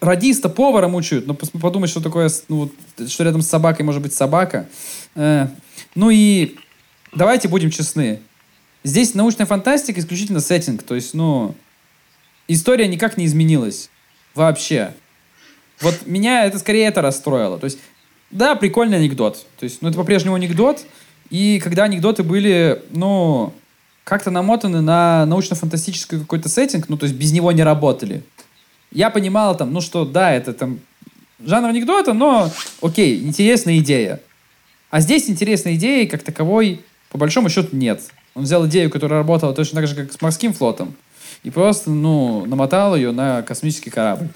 радиста, 0.00 0.48
повара 0.48 0.88
мучают, 0.88 1.26
но 1.26 1.34
подумай, 1.34 1.88
что 1.88 2.00
такое, 2.00 2.30
ну, 2.48 2.70
что 3.06 3.24
рядом 3.24 3.42
с 3.42 3.48
собакой 3.48 3.84
может 3.84 4.02
быть 4.02 4.14
собака. 4.14 4.68
Э, 5.14 5.48
ну 5.94 6.10
и 6.10 6.56
давайте 7.12 7.48
будем 7.48 7.70
честны. 7.70 8.20
Здесь 8.82 9.14
научная 9.14 9.46
фантастика 9.46 10.00
исключительно 10.00 10.40
сеттинг. 10.40 10.82
То 10.82 10.94
есть, 10.94 11.12
ну, 11.12 11.54
история 12.52 12.88
никак 12.88 13.16
не 13.16 13.26
изменилась. 13.26 13.90
Вообще. 14.34 14.94
Вот 15.80 16.06
меня 16.06 16.44
это 16.44 16.58
скорее 16.58 16.86
это 16.86 17.02
расстроило. 17.02 17.58
То 17.58 17.64
есть, 17.64 17.78
да, 18.30 18.54
прикольный 18.54 18.98
анекдот. 18.98 19.46
То 19.58 19.64
есть, 19.64 19.82
ну, 19.82 19.88
это 19.88 19.98
по-прежнему 19.98 20.34
анекдот. 20.34 20.84
И 21.30 21.60
когда 21.62 21.84
анекдоты 21.84 22.22
были, 22.22 22.82
ну, 22.90 23.52
как-то 24.04 24.30
намотаны 24.30 24.80
на 24.80 25.24
научно-фантастический 25.26 26.18
какой-то 26.18 26.48
сеттинг, 26.48 26.88
ну, 26.88 26.96
то 26.96 27.04
есть 27.04 27.16
без 27.16 27.32
него 27.32 27.52
не 27.52 27.62
работали. 27.62 28.22
Я 28.92 29.10
понимал 29.10 29.56
там, 29.56 29.72
ну, 29.72 29.80
что 29.80 30.04
да, 30.04 30.32
это 30.32 30.52
там 30.52 30.80
жанр 31.44 31.68
анекдота, 31.68 32.12
но 32.12 32.50
окей, 32.82 33.22
интересная 33.22 33.78
идея. 33.78 34.20
А 34.90 35.00
здесь 35.00 35.30
интересной 35.30 35.76
идеи 35.76 36.06
как 36.06 36.22
таковой 36.22 36.80
по 37.10 37.18
большому 37.18 37.48
счету 37.48 37.76
нет. 37.76 38.02
Он 38.34 38.44
взял 38.44 38.66
идею, 38.66 38.90
которая 38.90 39.20
работала 39.20 39.54
точно 39.54 39.80
так 39.80 39.88
же, 39.88 39.94
как 39.94 40.12
с 40.12 40.20
морским 40.20 40.52
флотом, 40.52 40.94
и 41.42 41.50
просто, 41.50 41.90
ну, 41.90 42.44
намотал 42.46 42.96
ее 42.96 43.12
на 43.12 43.42
космический 43.42 43.90
корабль. 43.90 44.28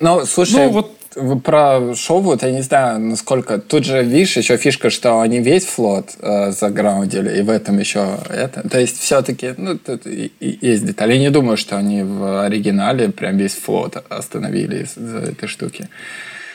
Ну, 0.00 0.24
слушай, 0.26 0.66
ну, 0.66 0.70
вот 0.70 1.42
про 1.42 1.94
шоу, 1.94 2.20
вот 2.20 2.42
я 2.42 2.52
не 2.52 2.62
знаю, 2.62 3.00
насколько... 3.00 3.58
Тут 3.58 3.84
же, 3.84 4.02
видишь, 4.02 4.36
еще 4.36 4.56
фишка, 4.56 4.90
что 4.90 5.20
они 5.20 5.40
весь 5.40 5.64
флот 5.64 6.10
э, 6.20 6.52
заграундили, 6.52 7.38
и 7.38 7.42
в 7.42 7.50
этом 7.50 7.78
еще 7.78 8.18
это. 8.28 8.68
То 8.68 8.78
есть 8.78 9.00
все-таки, 9.00 9.54
ну, 9.56 9.78
тут 9.78 10.06
и, 10.06 10.32
и 10.40 10.58
есть 10.66 10.86
детали. 10.86 11.14
Я 11.14 11.18
не 11.18 11.30
думаю, 11.30 11.56
что 11.56 11.76
они 11.76 12.02
в 12.02 12.44
оригинале 12.44 13.08
прям 13.10 13.36
весь 13.36 13.54
флот 13.54 14.04
остановили 14.08 14.84
из-за 14.84 15.18
этой 15.18 15.48
штуки. 15.48 15.88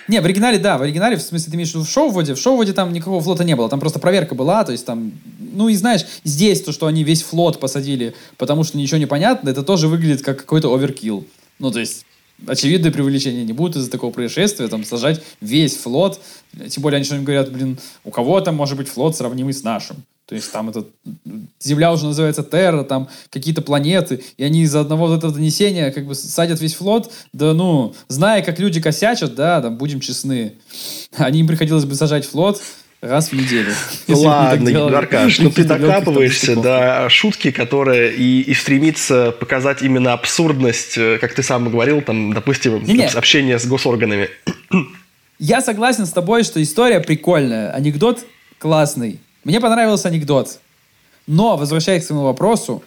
Не, 0.08 0.22
в 0.22 0.26
оригинале, 0.26 0.60
да, 0.60 0.78
в 0.78 0.82
оригинале, 0.82 1.16
в 1.18 1.22
смысле, 1.22 1.52
ты 1.52 1.56
имеешь 1.56 1.72
в 1.72 1.76
виду 1.76 1.86
в 1.86 1.90
шоу-воде, 1.90 2.36
в 2.36 2.40
шоу-воде 2.40 2.74
там 2.74 2.92
никакого 2.92 3.22
флота 3.22 3.44
не 3.44 3.56
было, 3.56 3.70
там 3.70 3.80
просто 3.80 4.00
проверка 4.00 4.36
была, 4.36 4.64
то 4.64 4.72
есть 4.72 4.86
там, 4.86 5.14
ну 5.40 5.70
и 5.70 5.76
знаешь, 5.76 6.06
здесь 6.24 6.62
то, 6.62 6.72
что 6.72 6.88
они 6.88 7.04
весь 7.04 7.24
флот 7.24 7.60
посадили, 7.60 8.14
потому 8.38 8.64
что 8.64 8.78
ничего 8.78 8.98
не 8.98 9.06
понятно, 9.06 9.50
это 9.50 9.64
тоже 9.64 9.88
выглядит 9.88 10.22
как 10.22 10.40
какой-то 10.40 10.74
оверкилл. 10.74 11.26
Ну, 11.60 11.72
то 11.72 11.80
есть, 11.80 12.06
очевидное 12.46 12.92
привлечение 12.92 13.46
не 13.46 13.54
будет 13.54 13.78
из-за 13.78 13.90
такого 13.90 14.12
происшествия, 14.12 14.68
там, 14.68 14.84
сажать 14.84 15.22
весь 15.40 15.78
флот, 15.78 16.20
тем 16.70 16.84
более 16.84 16.98
они 16.98 17.06
что-нибудь 17.06 17.26
говорят, 17.26 17.52
блин, 17.52 17.80
у 18.04 18.12
кого 18.12 18.42
там 18.42 18.56
может 18.56 18.78
быть 18.78 18.90
флот 18.90 19.16
сравнимый 19.16 19.54
с 19.54 19.64
нашим. 19.64 20.04
То 20.34 20.38
есть 20.38 20.52
там 20.52 20.70
этот 20.70 20.88
Земля 21.62 21.94
уже 21.94 22.06
называется 22.06 22.42
Терра, 22.42 22.84
там 22.84 23.08
какие-то 23.30 23.62
планеты, 23.62 24.24
и 24.36 24.44
они 24.44 24.64
из-за 24.64 24.80
одного 24.80 25.06
вот 25.06 25.20
этого 25.20 25.32
донесения 25.32 25.92
как 25.92 26.08
бы 26.08 26.16
садят 26.16 26.60
весь 26.60 26.74
флот, 26.74 27.14
да 27.34 27.54
ну, 27.54 27.94
зная, 28.08 28.42
как 28.42 28.58
люди 28.58 28.82
косячат, 28.82 29.36
да, 29.36 29.62
там, 29.62 29.78
будем 29.78 30.00
честны, 30.00 30.54
они 31.16 31.42
им 31.42 31.46
приходилось 31.46 31.86
бы 31.86 31.94
сажать 31.94 32.26
флот, 32.26 32.64
раз 33.00 33.30
в 33.30 33.34
неделю. 33.34 33.76
Ладно, 34.08 34.98
Аркаш, 34.98 35.38
ну 35.38 35.52
ты 35.52 35.66
докапываешься 35.66 36.56
до 36.56 37.08
шутки, 37.10 37.52
которая 37.52 38.10
и, 38.10 38.42
и 38.42 38.56
стремится 38.56 39.36
показать 39.40 39.84
именно 39.84 40.14
абсурдность, 40.14 40.98
э, 40.98 41.20
как 41.22 41.36
ты 41.36 41.44
сам 41.44 41.70
говорил, 41.70 42.02
там, 42.02 42.34
допустим, 42.34 42.84
не, 42.86 42.94
не. 42.94 43.06
общение 43.06 43.60
с 43.60 43.68
госорганами. 43.68 44.30
Я 45.38 45.62
согласен 45.62 46.08
с 46.08 46.12
тобой, 46.12 46.44
что 46.44 46.60
история 46.60 47.02
прикольная, 47.02 47.70
анекдот 47.70 48.26
классный. 48.58 49.20
Мне 49.44 49.60
понравился 49.60 50.08
анекдот. 50.08 50.60
Но, 51.28 51.58
возвращаясь 51.58 52.04
к 52.04 52.08
своему 52.08 52.26
вопросу, 52.26 52.84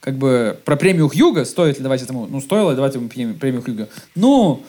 как 0.00 0.16
бы 0.16 0.58
про 0.64 0.76
премию 0.76 1.08
Хьюга, 1.08 1.44
стоит 1.44 1.78
ли 1.78 1.82
давать 1.82 2.02
этому, 2.02 2.26
ну, 2.26 2.40
стоило 2.40 2.74
давать 2.74 2.94
ему 2.94 3.08
премию 3.08 3.62
Хьюга? 3.62 3.88
Ну, 4.14 4.62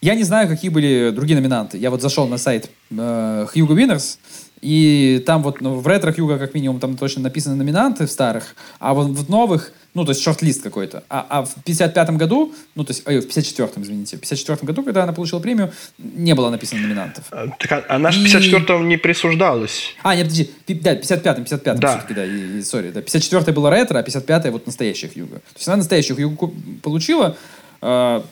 я 0.00 0.14
не 0.14 0.24
знаю, 0.24 0.48
какие 0.48 0.70
были 0.70 1.10
другие 1.14 1.38
номинанты. 1.38 1.78
Я 1.78 1.90
вот 1.90 2.02
зашел 2.02 2.26
на 2.26 2.36
сайт 2.36 2.70
э, 2.90 3.46
Hugo 3.54 3.76
Winners, 3.76 4.18
и 4.62 5.22
там 5.26 5.42
вот 5.42 5.60
ну, 5.60 5.74
в 5.74 5.86
ретро 5.86 6.12
Хьюга 6.12 6.38
как 6.38 6.54
минимум 6.54 6.80
там 6.80 6.96
точно 6.96 7.22
написаны 7.22 7.56
номинанты 7.56 8.06
в 8.06 8.10
старых, 8.10 8.54
а 8.78 8.94
вот 8.94 9.08
в 9.08 9.28
новых 9.28 9.72
ну, 9.94 10.04
то 10.06 10.12
есть 10.12 10.22
шорт-лист 10.22 10.62
какой-то. 10.62 11.04
А, 11.10 11.26
а 11.28 11.44
в 11.44 11.54
55-м 11.66 12.16
году, 12.16 12.54
ну, 12.74 12.84
то 12.84 12.92
есть, 12.92 13.06
ой, 13.06 13.20
в 13.20 13.26
54-м, 13.28 13.82
извините, 13.82 14.16
в 14.16 14.20
54-м 14.20 14.66
году, 14.66 14.82
когда 14.82 15.02
она 15.02 15.12
получила 15.12 15.38
премию, 15.38 15.70
не 15.98 16.34
было 16.34 16.48
написано 16.48 16.80
номинантов. 16.80 17.24
А, 17.30 17.48
так 17.58 17.84
она 17.88 18.10
же 18.10 18.20
в 18.20 18.24
54-м 18.24 18.88
не 18.88 18.96
присуждалась. 18.96 19.94
А, 20.02 20.16
нет, 20.16 20.28
подожди, 20.28 20.50
да, 20.68 20.94
55-м, 20.94 21.44
55-м 21.44 21.78
да. 21.78 21.88
все-таки, 21.90 22.14
да, 22.14 22.24
и, 22.24 22.58
и, 22.58 22.62
сори, 22.62 22.90
да, 22.90 23.00
54-й 23.00 23.52
было 23.52 23.70
ретро, 23.70 23.98
а 23.98 24.02
55-й 24.02 24.50
вот 24.50 24.66
настоящая 24.66 25.08
Хьюга. 25.08 25.36
То 25.36 25.56
есть 25.56 25.68
она 25.68 25.76
настоящую 25.76 26.16
Хьюгу 26.16 26.54
получила, 26.82 27.36
э, 27.82 28.22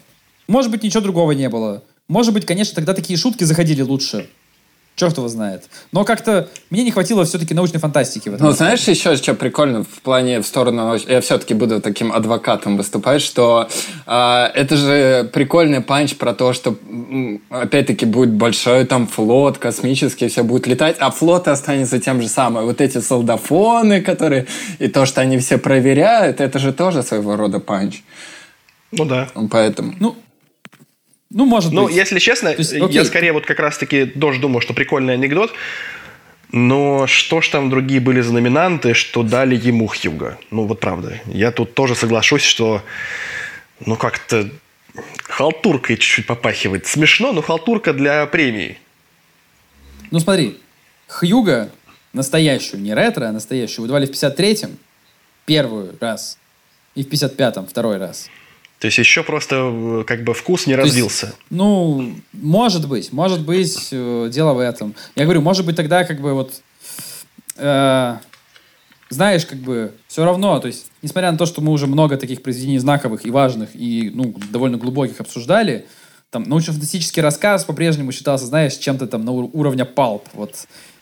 может 0.49 0.71
быть, 0.71 0.83
ничего 0.83 1.03
другого 1.03 1.33
не 1.33 1.51
было. 1.51 1.83
Может 2.09 2.33
быть, 2.33 2.47
конечно, 2.47 2.75
тогда 2.75 2.95
такие 2.95 3.19
шутки 3.19 3.45
заходили 3.45 3.83
лучше. 3.83 4.29
Черт 4.97 5.17
его 5.17 5.29
знает. 5.29 5.65
Но 5.93 6.05
как-то 6.05 6.49
мне 6.69 6.83
не 6.83 6.91
хватило 6.91 7.25
все-таки 7.25 7.55
научной 7.55 7.81
фантастики 7.81 8.29
в 8.29 8.35
этом. 8.35 8.47
Ну, 8.47 8.53
знаешь, 8.53 8.87
еще 8.87 9.17
что 9.17 9.35
прикольно 9.35 9.83
в 9.83 10.03
плане 10.03 10.41
в 10.41 10.47
сторону... 10.47 10.97
Я 11.09 11.21
все-таки 11.21 11.55
буду 11.55 11.81
таким 11.81 12.13
адвокатом 12.13 12.77
выступать, 12.77 13.23
что 13.23 13.69
э, 14.07 14.45
это 14.55 14.77
же 14.77 15.31
прикольный 15.33 15.81
панч 15.81 16.17
про 16.17 16.35
то, 16.35 16.53
что 16.53 16.77
опять-таки 17.51 18.05
будет 18.05 18.31
большой 18.31 18.85
там 18.85 19.07
флот 19.07 19.59
космический, 19.59 20.29
все 20.29 20.45
будет 20.45 20.67
летать, 20.67 20.97
а 20.99 21.11
флот 21.11 21.49
останется 21.49 21.99
тем 21.99 22.21
же 22.21 22.29
самым. 22.29 22.67
Вот 22.67 22.81
эти 22.81 22.99
солдафоны, 22.99 24.03
которые... 24.03 24.47
И 24.79 24.89
то, 24.89 25.07
что 25.07 25.21
они 25.21 25.39
все 25.39 25.59
проверяют, 25.59 26.41
это 26.41 26.59
же 26.59 26.73
тоже 26.73 27.03
своего 27.03 27.37
рода 27.37 27.59
панч. 27.59 28.03
Ну 28.93 29.05
да. 29.05 29.29
Поэтому... 29.51 29.95
Ну, 29.99 30.17
ну, 31.31 31.47
может 31.47 31.73
ну, 31.73 31.87
быть. 31.87 31.95
если 31.95 32.19
честно, 32.19 32.49
есть, 32.49 32.73
я 32.73 33.05
скорее 33.05 33.33
вот 33.33 33.47
как 33.47 33.61
раз-таки 33.61 34.05
тоже 34.05 34.41
думаю, 34.41 34.61
что 34.61 34.75
прикольный 34.75 35.15
анекдот. 35.15 35.53
Но 36.53 37.07
что 37.07 37.41
ж 37.41 37.49
там 37.49 37.71
другие 37.71 38.01
были 38.01 38.21
за 38.21 38.33
номинанты, 38.33 38.95
что 38.95 39.23
дали 39.23 39.55
ему 39.55 39.87
Хьюга? 39.87 40.39
Ну, 40.51 40.65
вот 40.65 40.81
правда. 40.81 41.21
Я 41.27 41.53
тут 41.53 41.75
тоже 41.75 41.95
соглашусь, 41.95 42.43
что 42.43 42.83
ну 43.87 43.97
как-то 43.97 44.51
халтуркой 45.23 45.97
чуть-чуть 45.97 46.27
попахивает. 46.27 46.89
Смешно, 46.89 47.33
но 47.33 47.43
халтурка 47.43 47.93
для 47.93 48.27
премии. 48.27 48.79
Ну 50.11 50.19
смотри, 50.19 50.59
Хьюга 51.07 51.71
настоящую, 52.13 52.83
не 52.83 52.93
ретро, 52.93 53.27
а 53.27 53.33
настоящую, 53.33 53.83
выдавали 53.83 54.07
в 54.07 54.11
53-м 54.11 54.77
первый 55.47 55.91
раз 56.01 56.39
и 56.97 57.05
в 57.05 57.09
55-м 57.09 57.67
второй 57.67 57.99
раз. 57.99 58.29
То 58.81 58.87
есть 58.87 58.97
еще 58.97 59.23
просто 59.23 59.57
э, 59.57 60.05
как 60.07 60.25
бы 60.25 60.33
вкус 60.33 60.67
не 60.67 60.75
развился. 60.75 61.27
Есть, 61.27 61.39
ну, 61.51 62.15
может 62.33 62.89
быть, 62.89 63.13
может 63.13 63.45
быть, 63.45 63.89
э, 63.93 64.31
дело 64.33 64.55
в 64.55 64.59
этом. 64.59 64.95
Я 65.17 65.25
говорю, 65.25 65.43
может 65.43 65.67
быть, 65.67 65.77
тогда 65.77 66.05
как 66.05 66.23
бы 66.23 66.33
вот, 66.33 66.63
э, 67.59 68.17
знаешь, 69.11 69.45
как 69.45 69.59
бы 69.59 69.93
все 70.09 70.25
равно, 70.25 70.59
то 70.61 70.67
есть, 70.67 70.87
несмотря 71.03 71.31
на 71.31 71.37
то, 71.37 71.45
что 71.45 71.61
мы 71.61 71.73
уже 71.73 71.87
много 71.87 72.17
таких 72.17 72.43
произведений 72.43 72.79
знаковых 72.79 73.27
и 73.27 73.31
важных, 73.31 73.69
и, 73.75 74.11
ну, 74.15 74.35
довольно 74.51 74.79
глубоких 74.79 75.21
обсуждали, 75.21 75.87
там, 76.31 76.45
научно-фантастический 76.45 77.21
рассказ 77.21 77.65
по-прежнему 77.65 78.13
считался, 78.13 78.47
знаешь, 78.47 78.77
чем-то 78.77 79.07
там 79.09 79.27
на 79.27 79.33
уровня 79.33 79.85
палп, 79.85 80.27
вот, 80.33 80.55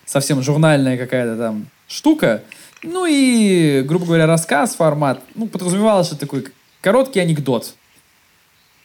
совсем 0.05 0.43
журнальная 0.43 0.99
какая-то 0.99 1.37
там 1.37 1.69
штука. 1.87 2.43
Ну 2.83 3.07
и, 3.07 3.83
грубо 3.83 4.07
говоря, 4.07 4.27
рассказ, 4.27 4.75
формат, 4.75 5.23
ну, 5.37 5.47
подразумевалось, 5.47 6.09
что 6.09 6.17
такой 6.17 6.47
короткий 6.81 7.21
анекдот. 7.21 7.75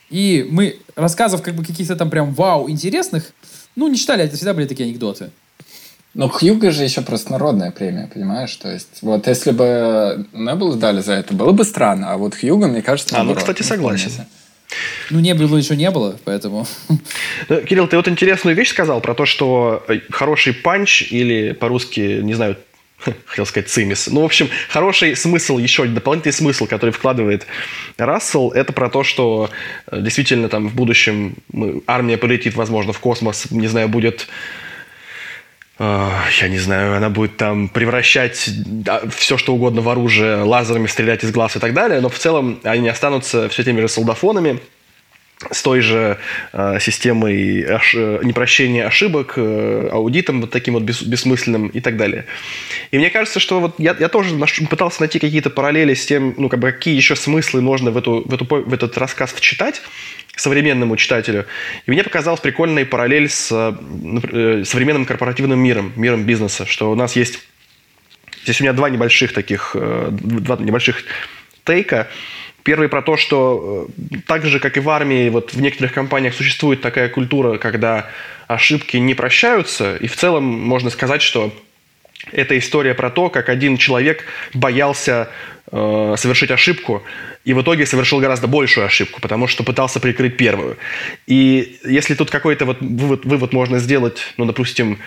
И 0.09 0.45
мы 0.49 0.77
рассказов 0.95 1.41
как 1.41 1.55
бы 1.55 1.65
каких-то 1.65 1.95
там 1.95 2.09
прям 2.09 2.33
вау 2.33 2.69
интересных, 2.69 3.33
ну, 3.75 3.87
не 3.87 3.97
читали, 3.97 4.23
это 4.23 4.35
всегда 4.35 4.53
были 4.53 4.67
такие 4.67 4.87
анекдоты. 4.87 5.31
Ну, 6.13 6.29
Хьюга 6.29 6.71
же 6.71 6.83
еще 6.83 7.01
просто 7.01 7.31
народная 7.31 7.71
премия, 7.71 8.07
понимаешь? 8.13 8.55
То 8.57 8.71
есть, 8.71 9.01
вот 9.01 9.25
если 9.25 9.49
бы 9.49 10.27
Небулу 10.31 10.75
дали 10.75 11.01
за 11.01 11.13
это, 11.13 11.33
было 11.33 11.51
бы 11.51 11.63
странно. 11.63 12.11
А 12.11 12.17
вот 12.17 12.35
Хьюга, 12.35 12.67
мне 12.67 12.83
кажется, 12.83 13.19
А, 13.19 13.23
ну, 13.23 13.33
кстати, 13.33 13.63
согласен. 13.63 14.11
Ну, 15.09 15.19
не 15.19 15.33
было 15.33 15.57
еще 15.57 15.75
не 15.75 15.89
было, 15.91 16.17
поэтому... 16.23 16.67
Ну, 17.49 17.61
Кирилл, 17.61 17.87
ты 17.87 17.97
вот 17.97 18.07
интересную 18.07 18.55
вещь 18.55 18.69
сказал 18.69 19.01
про 19.01 19.13
то, 19.15 19.25
что 19.25 19.83
э, 19.87 19.99
хороший 20.09 20.53
панч 20.53 21.11
или 21.11 21.51
по-русски, 21.51 22.21
не 22.21 22.33
знаю, 22.35 22.57
хотел 23.25 23.45
сказать 23.45 23.69
цимис. 23.69 24.07
Ну, 24.07 24.21
в 24.21 24.25
общем, 24.25 24.49
хороший 24.69 25.15
смысл, 25.15 25.57
еще 25.57 25.85
дополнительный 25.85 26.33
смысл, 26.33 26.65
который 26.65 26.91
вкладывает 26.91 27.45
Рассел, 27.97 28.51
это 28.51 28.73
про 28.73 28.89
то, 28.89 29.03
что 29.03 29.49
э, 29.87 30.01
действительно 30.01 30.49
там 30.49 30.67
в 30.69 30.75
будущем 30.75 31.35
армия 31.87 32.17
полетит, 32.17 32.55
возможно, 32.55 32.93
в 32.93 32.99
космос, 32.99 33.51
не 33.51 33.67
знаю, 33.67 33.89
будет 33.89 34.27
э, 35.79 36.09
я 36.41 36.47
не 36.47 36.59
знаю, 36.59 36.95
она 36.95 37.09
будет 37.09 37.37
там 37.37 37.69
превращать 37.69 38.49
все, 39.15 39.37
что 39.37 39.53
угодно 39.53 39.81
в 39.81 39.89
оружие, 39.89 40.43
лазерами 40.43 40.87
стрелять 40.87 41.23
из 41.23 41.31
глаз 41.31 41.55
и 41.55 41.59
так 41.59 41.73
далее, 41.73 42.01
но 42.01 42.09
в 42.09 42.17
целом 42.17 42.59
они 42.63 42.89
останутся 42.89 43.49
все 43.49 43.63
теми 43.63 43.81
же 43.81 43.87
солдафонами, 43.87 44.59
с 45.51 45.61
той 45.61 45.81
же 45.81 46.17
э, 46.51 46.79
системой 46.79 47.63
ош... 47.63 47.93
непрощения 47.93 48.85
ошибок, 48.85 49.33
э, 49.37 49.89
аудитом 49.91 50.41
вот 50.41 50.51
таким 50.51 50.75
вот 50.75 50.83
бес... 50.83 51.01
бессмысленным 51.01 51.67
и 51.67 51.79
так 51.79 51.97
далее. 51.97 52.25
И 52.91 52.97
мне 52.97 53.09
кажется, 53.09 53.39
что 53.39 53.59
вот 53.59 53.75
я, 53.79 53.95
я 53.99 54.09
тоже 54.09 54.35
наш... 54.35 54.59
пытался 54.69 55.01
найти 55.01 55.19
какие-то 55.19 55.49
параллели 55.49 55.93
с 55.93 56.05
тем, 56.05 56.33
ну, 56.37 56.49
как 56.49 56.59
бы, 56.59 56.71
какие 56.71 56.95
еще 56.95 57.15
смыслы 57.15 57.61
можно 57.61 57.91
в, 57.91 57.97
эту, 57.97 58.23
в, 58.25 58.33
эту, 58.33 58.45
в 58.45 58.73
этот 58.73 58.97
рассказ 58.97 59.31
вчитать 59.31 59.81
современному 60.35 60.95
читателю. 60.97 61.45
И 61.85 61.91
мне 61.91 62.03
показалась 62.03 62.39
прикольная 62.39 62.85
параллель 62.85 63.29
с 63.29 63.51
э, 63.51 64.63
современным 64.65 65.05
корпоративным 65.05 65.59
миром, 65.59 65.93
миром 65.95 66.23
бизнеса, 66.23 66.65
что 66.65 66.91
у 66.91 66.95
нас 66.95 67.15
есть... 67.15 67.39
Здесь 68.43 68.59
у 68.59 68.63
меня 68.63 68.73
два 68.73 68.89
небольших 68.89 69.33
таких, 69.33 69.71
э, 69.75 70.09
два 70.11 70.57
небольших 70.57 71.03
тейка. 71.63 72.07
Первый 72.63 72.87
про 72.87 73.01
то, 73.01 73.17
что 73.17 73.89
э, 74.11 74.17
так 74.25 74.45
же, 74.45 74.59
как 74.59 74.77
и 74.77 74.79
в 74.79 74.89
армии, 74.89 75.29
вот 75.29 75.53
в 75.53 75.61
некоторых 75.61 75.93
компаниях 75.93 76.33
существует 76.33 76.81
такая 76.81 77.09
культура, 77.09 77.57
когда 77.57 78.09
ошибки 78.47 78.97
не 78.97 79.13
прощаются, 79.13 79.97
и 79.97 80.07
в 80.07 80.15
целом 80.15 80.43
можно 80.43 80.89
сказать, 80.89 81.21
что 81.21 81.53
это 82.31 82.57
история 82.57 82.93
про 82.93 83.09
то, 83.09 83.29
как 83.29 83.49
один 83.49 83.77
человек 83.77 84.23
боялся 84.53 85.29
э, 85.71 86.15
совершить 86.17 86.51
ошибку, 86.51 87.03
и 87.43 87.53
в 87.53 87.61
итоге 87.61 87.85
совершил 87.85 88.19
гораздо 88.19 88.47
большую 88.47 88.85
ошибку, 88.85 89.19
потому 89.19 89.47
что 89.47 89.63
пытался 89.63 89.99
прикрыть 89.99 90.37
первую. 90.37 90.77
И 91.27 91.79
если 91.83 92.15
тут 92.15 92.29
какой-то 92.29 92.65
вот 92.65 92.77
вывод, 92.79 93.25
вывод 93.25 93.51
можно 93.51 93.79
сделать, 93.79 94.33
ну, 94.37 94.45
допустим, 94.45 94.99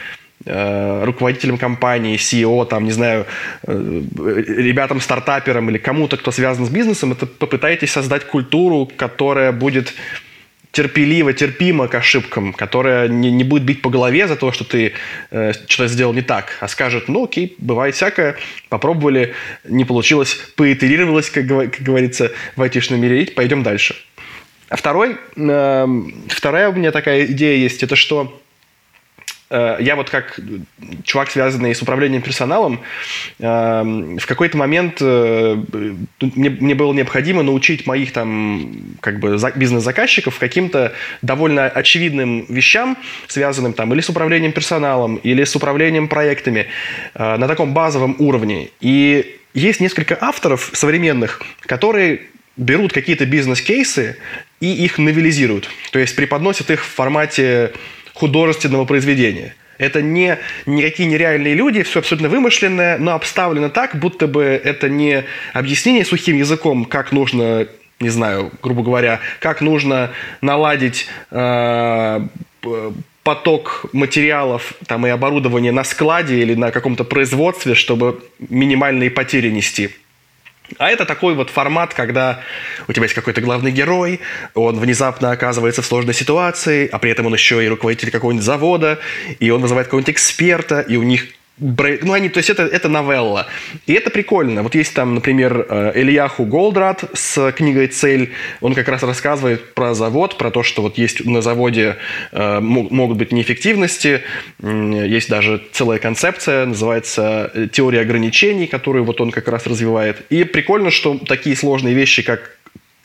руководителям 0.47 1.59
компании, 1.59 2.17
CEO, 2.17 2.67
там, 2.67 2.85
не 2.85 2.93
знаю, 2.93 3.27
э, 3.67 4.03
ребятам, 4.47 5.01
стартаперам 5.01 5.69
или 5.71 5.79
кому-то, 5.79 6.17
кто 6.17 6.31
связан 6.31 6.67
с 6.67 6.71
бизнесом, 6.71 7.13
это 7.13 7.27
попытайтесь 7.27 7.91
создать 7.91 8.25
культуру, 8.25 8.91
которая 8.97 9.53
будет 9.53 9.93
терпеливо, 10.71 11.33
терпимо 11.33 11.89
к 11.89 11.95
ошибкам, 11.95 12.53
которая 12.53 13.09
не, 13.09 13.31
не 13.33 13.45
будет 13.45 13.65
бить 13.65 13.81
по 13.83 13.89
голове 13.89 14.29
за 14.29 14.37
то, 14.37 14.53
что 14.53 14.65
ты 14.65 14.93
э, 15.31 15.53
что-то 15.69 15.89
сделал 15.89 16.13
не 16.13 16.23
так, 16.23 16.59
а 16.61 16.69
скажет, 16.69 17.09
ну 17.09 17.25
окей, 17.25 17.55
бывает 17.59 17.95
всякое, 17.95 18.37
попробовали, 18.69 19.35
не 19.65 19.85
получилось, 19.85 20.35
поитерировалось, 20.55 21.31
как, 21.31 21.49
как 21.49 21.81
говорится 21.81 22.31
в 22.57 22.63
айтишном 22.63 23.01
мире, 23.01 23.27
пойдем 23.35 23.63
дальше. 23.63 23.97
А 24.69 24.77
второй, 24.77 25.17
э, 25.37 25.87
вторая 26.29 26.69
у 26.69 26.75
меня 26.75 26.93
такая 26.93 27.25
идея 27.25 27.57
есть, 27.57 27.83
это 27.83 27.97
что 27.97 28.39
Э, 28.39 28.46
я 29.51 29.95
вот 29.97 30.11
как 30.11 30.39
чувак, 31.05 31.31
связанный 31.31 31.75
с 31.75 31.83
управлением 31.83 32.23
персоналом, 32.23 32.81
эм, 33.39 34.19
в 34.19 34.27
какой-то 34.27 34.57
момент 34.57 34.99
э, 35.01 35.57
мне, 36.21 36.51
мне 36.51 36.75
было 36.75 36.93
необходимо 36.93 37.43
научить 37.43 37.87
моих 37.87 38.13
там 38.13 38.71
как 39.01 39.21
бы 39.21 39.39
бизнес-заказчиков 39.55 40.39
каким-то 40.39 40.93
довольно 41.23 41.67
очевидным 41.67 42.47
вещам, 42.49 42.97
связанным 43.29 43.73
там 43.73 43.93
или 43.93 44.01
с 44.01 44.09
управлением 44.09 44.53
персоналом, 44.53 45.17
или 45.17 45.45
с 45.45 45.55
управлением 45.55 46.09
проектами 46.09 46.67
э, 47.15 47.37
на 47.37 47.47
таком 47.47 47.73
базовом 47.73 48.17
уровне. 48.19 48.71
И 48.81 49.39
есть 49.55 49.81
несколько 49.81 50.19
авторов 50.21 50.71
современных, 50.75 51.41
которые 51.61 52.23
берут 52.57 52.93
какие-то 52.93 53.27
бизнес-кейсы 53.27 54.17
и 54.61 54.73
их 54.73 54.99
новелизируют. 54.99 55.69
То 55.93 55.99
есть 55.99 56.17
преподносят 56.17 56.71
их 56.71 56.85
в 56.85 56.89
формате 56.89 57.73
художественного 58.17 58.87
произведения. 58.87 59.55
Это 59.79 60.01
не 60.01 60.39
никакие 60.65 61.07
нереальные 61.09 61.55
люди, 61.55 61.83
все 61.83 61.99
абсолютно 61.99 62.31
вымышленное, 62.31 62.97
но 62.99 63.13
обставлено 63.13 63.69
так, 63.69 63.97
будто 63.97 64.27
бы 64.27 64.43
это 64.43 64.89
не 64.89 65.25
объяснение 65.53 66.05
сухим 66.05 66.37
языком, 66.37 66.87
как 66.87 67.13
нужно, 67.13 67.69
не 68.01 68.09
знаю, 68.09 68.51
грубо 68.63 68.83
говоря, 68.83 69.21
как 69.39 69.61
нужно 69.61 70.13
наладить 70.41 71.09
э, 71.31 72.21
поток 73.23 73.87
материалов 73.93 74.73
там, 74.87 75.07
и 75.07 75.11
оборудования 75.11 75.73
на 75.73 75.85
складе 75.85 76.41
или 76.41 76.55
на 76.55 76.71
каком-то 76.71 77.05
производстве, 77.05 77.75
чтобы 77.75 78.23
минимальные 78.39 79.11
потери 79.11 79.51
нести. 79.51 79.91
А 80.79 80.91
это 80.91 81.05
такой 81.05 81.35
вот 81.35 81.51
формат, 81.51 81.95
когда 81.95 82.41
у 82.89 82.93
тебя 82.93 83.05
есть 83.05 83.15
какой-то 83.15 83.41
главный 83.41 83.71
герой, 83.71 84.21
он 84.55 84.79
внезапно 84.79 85.31
оказывается 85.31 85.83
в 85.83 85.87
сложной 85.87 86.15
ситуации, 86.15 86.89
а 86.91 86.99
при 86.99 87.11
этом 87.11 87.27
он 87.27 87.35
еще 87.35 87.65
и 87.65 87.69
руководитель 87.69 88.11
какого-нибудь 88.11 88.45
завода, 88.45 88.99
и 89.39 89.51
он 89.51 89.63
вызывает 89.63 89.87
какого-нибудь 89.87 90.15
эксперта, 90.15 90.81
и 90.81 90.97
у 90.97 91.03
них 91.03 91.29
ну, 91.59 92.12
они, 92.12 92.29
то 92.29 92.38
есть 92.38 92.51
это, 92.51 92.64
это 92.64 92.88
новелла. 92.88 93.47
И 93.87 93.95
это 93.95 94.11
прикольно. 94.11 94.62
Вот 94.62 94.75
есть 94.75 94.92
там, 94.95 95.14
например, 95.14 95.66
э, 95.69 95.92
Ильяху 95.95 96.45
Голдрат 96.45 97.05
с 97.14 97.51
книгой 97.53 97.87
«Цель». 97.87 98.33
Он 98.61 98.75
как 98.75 98.88
раз 98.88 99.03
рассказывает 99.03 99.73
про 99.73 99.95
завод, 99.95 100.37
про 100.37 100.51
то, 100.51 100.62
что 100.62 100.83
вот 100.83 100.99
есть 100.99 101.25
на 101.25 101.40
заводе 101.40 101.97
э, 102.33 102.61
могут 102.61 103.16
быть 103.16 103.33
неэффективности. 103.33 104.23
Есть 104.61 105.31
даже 105.31 105.62
целая 105.73 105.99
концепция, 105.99 106.66
называется 106.66 107.51
э, 107.55 107.69
«Теория 107.73 108.01
ограничений», 108.01 108.66
которую 108.66 109.05
вот 109.05 109.21
он 109.23 109.31
как 109.31 109.49
раз 109.49 109.66
развивает. 109.66 110.23
И 110.29 110.45
прикольно, 110.45 110.90
что 110.90 111.19
такие 111.19 111.57
сложные 111.57 111.95
вещи, 111.95 112.23
как 112.23 112.57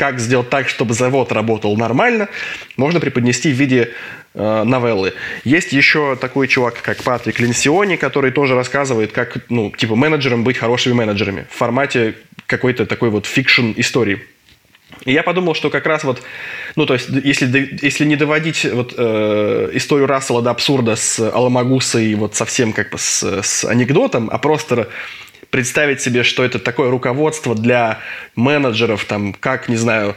как 0.01 0.19
сделать 0.19 0.49
так, 0.49 0.67
чтобы 0.67 0.95
завод 0.95 1.31
работал 1.31 1.77
нормально, 1.77 2.27
можно 2.75 2.99
преподнести 2.99 3.51
в 3.51 3.55
виде 3.55 3.91
э, 4.33 4.63
новеллы. 4.63 5.13
Есть 5.43 5.73
еще 5.73 6.15
такой 6.15 6.47
чувак, 6.47 6.81
как 6.81 7.03
Патрик 7.03 7.39
Ленсиони, 7.39 7.97
который 7.97 8.31
тоже 8.31 8.55
рассказывает, 8.55 9.11
как, 9.11 9.37
ну, 9.49 9.69
типа, 9.69 9.95
менеджерам 9.95 10.43
быть 10.43 10.57
хорошими 10.57 10.93
менеджерами 10.93 11.45
в 11.51 11.55
формате 11.55 12.15
какой-то 12.47 12.87
такой 12.87 13.11
вот 13.11 13.27
fiction 13.27 13.73
истории. 13.75 14.23
И 15.05 15.13
я 15.13 15.21
подумал, 15.21 15.53
что 15.53 15.69
как 15.69 15.85
раз 15.85 16.03
вот, 16.03 16.23
ну, 16.75 16.87
то 16.87 16.95
есть, 16.95 17.07
если, 17.23 17.77
если 17.83 18.03
не 18.05 18.15
доводить 18.15 18.65
вот, 18.65 18.95
э, 18.97 19.69
историю 19.73 20.07
Рассела 20.07 20.41
до 20.41 20.49
абсурда 20.49 20.95
с 20.95 21.19
Аламагусой 21.19 22.15
вот 22.15 22.33
совсем 22.33 22.73
как 22.73 22.89
бы 22.89 22.97
с, 22.97 23.21
с 23.43 23.65
анекдотом, 23.65 24.31
а 24.31 24.39
просто 24.39 24.89
представить 25.51 26.01
себе, 26.01 26.23
что 26.23 26.43
это 26.43 26.59
такое 26.59 26.89
руководство 26.89 27.53
для 27.55 27.99
менеджеров, 28.35 29.05
там, 29.05 29.33
как, 29.33 29.69
не 29.69 29.75
знаю, 29.75 30.15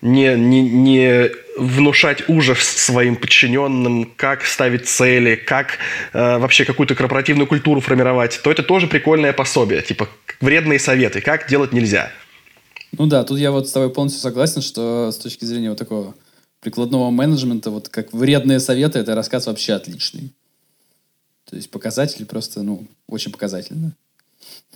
не, 0.00 0.34
не, 0.36 0.62
не 0.62 1.30
внушать 1.56 2.28
ужас 2.28 2.58
своим 2.58 3.16
подчиненным, 3.16 4.12
как 4.16 4.44
ставить 4.44 4.86
цели, 4.86 5.34
как 5.34 5.78
э, 6.12 6.38
вообще 6.38 6.64
какую-то 6.64 6.94
корпоративную 6.94 7.46
культуру 7.46 7.80
формировать, 7.80 8.40
то 8.42 8.50
это 8.50 8.62
тоже 8.62 8.86
прикольное 8.86 9.32
пособие, 9.32 9.82
типа 9.82 10.08
вредные 10.40 10.78
советы, 10.78 11.20
как 11.20 11.48
делать 11.48 11.72
нельзя. 11.72 12.10
Ну 12.92 13.06
да, 13.06 13.24
тут 13.24 13.38
я 13.38 13.50
вот 13.50 13.68
с 13.68 13.72
тобой 13.72 13.90
полностью 13.90 14.20
согласен, 14.20 14.62
что 14.62 15.10
с 15.10 15.16
точки 15.16 15.44
зрения 15.44 15.70
вот 15.70 15.78
такого 15.78 16.14
прикладного 16.60 17.10
менеджмента, 17.10 17.70
вот 17.70 17.88
как 17.88 18.12
вредные 18.12 18.60
советы, 18.60 18.98
это 18.98 19.14
рассказ 19.14 19.46
вообще 19.46 19.72
отличный. 19.72 20.32
То 21.48 21.56
есть 21.56 21.70
показатель 21.70 22.24
просто, 22.26 22.62
ну, 22.62 22.86
очень 23.06 23.32
показательно. 23.32 23.94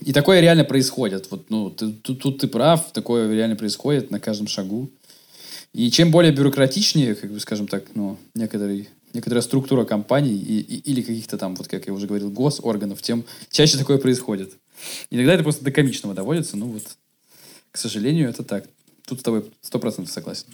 И 0.01 0.13
такое 0.13 0.39
реально 0.39 0.63
происходит. 0.63 1.29
Вот, 1.29 1.49
ну, 1.49 1.69
ты, 1.69 1.91
тут, 1.91 2.21
тут 2.21 2.37
ты 2.39 2.47
прав, 2.47 2.91
такое 2.93 3.31
реально 3.33 3.55
происходит 3.55 4.11
на 4.11 4.19
каждом 4.19 4.47
шагу. 4.47 4.89
И 5.73 5.91
чем 5.91 6.11
более 6.11 6.31
бюрократичнее, 6.31 7.15
как 7.15 7.31
бы, 7.31 7.39
скажем 7.39 7.67
так, 7.67 7.83
ну, 7.93 8.17
некоторый, 8.33 8.89
некоторая 9.13 9.41
структура 9.41 9.85
компаний 9.85 10.35
и, 10.35 10.59
и, 10.59 10.77
или 10.91 11.01
каких-то 11.01 11.37
там, 11.37 11.55
вот 11.55 11.67
как 11.67 11.85
я 11.85 11.93
уже 11.93 12.07
говорил, 12.07 12.31
госорганов, 12.31 13.01
тем 13.01 13.25
чаще 13.51 13.77
такое 13.77 13.97
происходит. 13.97 14.53
Иногда 15.11 15.33
это 15.33 15.43
просто 15.43 15.63
до 15.63 15.71
комичного 15.71 16.15
доводится, 16.15 16.57
ну 16.57 16.67
вот, 16.67 16.83
к 17.71 17.77
сожалению, 17.77 18.29
это 18.29 18.43
так. 18.43 18.65
Тут 19.05 19.19
с 19.19 19.23
тобой 19.23 19.45
сто 19.61 19.79
процентов 19.79 20.13
согласен. 20.13 20.45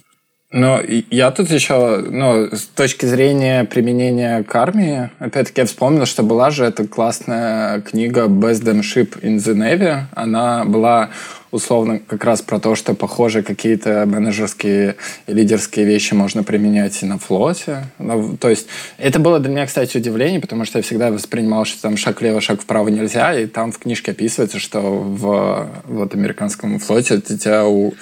Ну, 0.58 0.80
я 1.10 1.30
тут 1.32 1.50
еще, 1.50 1.98
ну, 1.98 2.48
с 2.50 2.62
точки 2.62 3.04
зрения 3.04 3.64
применения 3.64 4.42
к 4.42 4.56
армии, 4.56 5.10
опять-таки 5.18 5.60
я 5.60 5.66
вспомнил, 5.66 6.06
что 6.06 6.22
была 6.22 6.48
же 6.48 6.64
эта 6.64 6.88
классная 6.88 7.82
книга 7.82 8.22
Best 8.22 8.62
Damn 8.62 8.80
Ship 8.80 9.20
in 9.20 9.36
the 9.36 9.52
Navy. 9.54 10.04
Она 10.14 10.64
была 10.64 11.10
условно 11.50 11.98
как 11.98 12.24
раз 12.24 12.40
про 12.40 12.58
то, 12.58 12.74
что, 12.74 12.94
похоже, 12.94 13.42
какие-то 13.42 14.06
менеджерские 14.06 14.96
и 15.26 15.34
лидерские 15.34 15.84
вещи 15.84 16.14
можно 16.14 16.42
применять 16.42 17.02
и 17.02 17.06
на 17.06 17.18
флоте. 17.18 17.84
Ну, 17.98 18.38
то 18.38 18.48
есть 18.48 18.66
это 18.96 19.18
было 19.18 19.38
для 19.40 19.50
меня, 19.50 19.66
кстати, 19.66 19.98
удивление, 19.98 20.40
потому 20.40 20.64
что 20.64 20.78
я 20.78 20.82
всегда 20.82 21.10
воспринимал, 21.10 21.66
что 21.66 21.82
там 21.82 21.98
шаг 21.98 22.22
влево, 22.22 22.40
шаг 22.40 22.62
вправо 22.62 22.88
нельзя, 22.88 23.38
и 23.38 23.44
там 23.44 23.72
в 23.72 23.78
книжке 23.78 24.12
описывается, 24.12 24.58
что 24.58 24.80
в 24.80 25.68
вот, 25.84 26.14
американском 26.14 26.78
флоте 26.78 27.20
тебя 27.20 27.66
у 27.66 27.92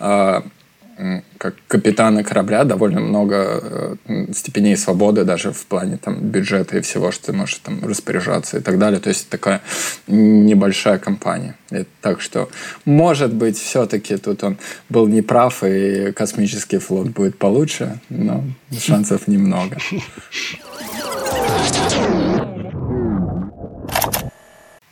а, 0.00 0.42
как 1.38 1.54
капитана 1.68 2.22
корабля 2.22 2.64
довольно 2.64 3.00
много 3.00 3.96
э, 4.06 4.26
степеней 4.32 4.76
свободы 4.76 5.24
даже 5.24 5.52
в 5.52 5.66
плане 5.66 5.96
там 5.96 6.20
бюджета 6.20 6.78
и 6.78 6.80
всего, 6.80 7.12
что 7.12 7.26
ты 7.26 7.32
можешь 7.32 7.56
там 7.56 7.84
распоряжаться 7.84 8.58
и 8.58 8.60
так 8.60 8.78
далее. 8.78 9.00
То 9.00 9.08
есть 9.08 9.28
такая 9.28 9.60
небольшая 10.06 10.98
компания. 10.98 11.56
И 11.70 11.84
так 12.00 12.20
что, 12.20 12.48
может 12.84 13.32
быть, 13.32 13.58
все-таки 13.58 14.16
тут 14.16 14.44
он 14.44 14.58
был 14.88 15.06
неправ, 15.06 15.62
и 15.64 16.12
космический 16.12 16.78
флот 16.78 17.08
будет 17.08 17.38
получше, 17.38 18.00
но 18.08 18.44
шансов 18.78 19.28
немного. 19.28 19.76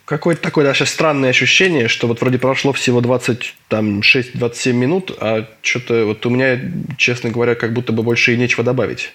Какое-то 0.09 0.41
такое 0.41 0.65
даже 0.65 0.87
странное 0.87 1.29
ощущение, 1.29 1.87
что 1.87 2.07
вот 2.07 2.19
вроде 2.19 2.39
прошло 2.39 2.73
всего 2.73 2.99
26-27 2.99 4.73
минут, 4.73 5.15
а 5.19 5.47
что-то 5.61 6.05
вот 6.05 6.25
у 6.25 6.31
меня, 6.31 6.59
честно 6.97 7.29
говоря, 7.29 7.53
как 7.53 7.73
будто 7.73 7.93
бы 7.93 8.01
больше 8.01 8.33
и 8.33 8.37
нечего 8.37 8.63
добавить. 8.63 9.13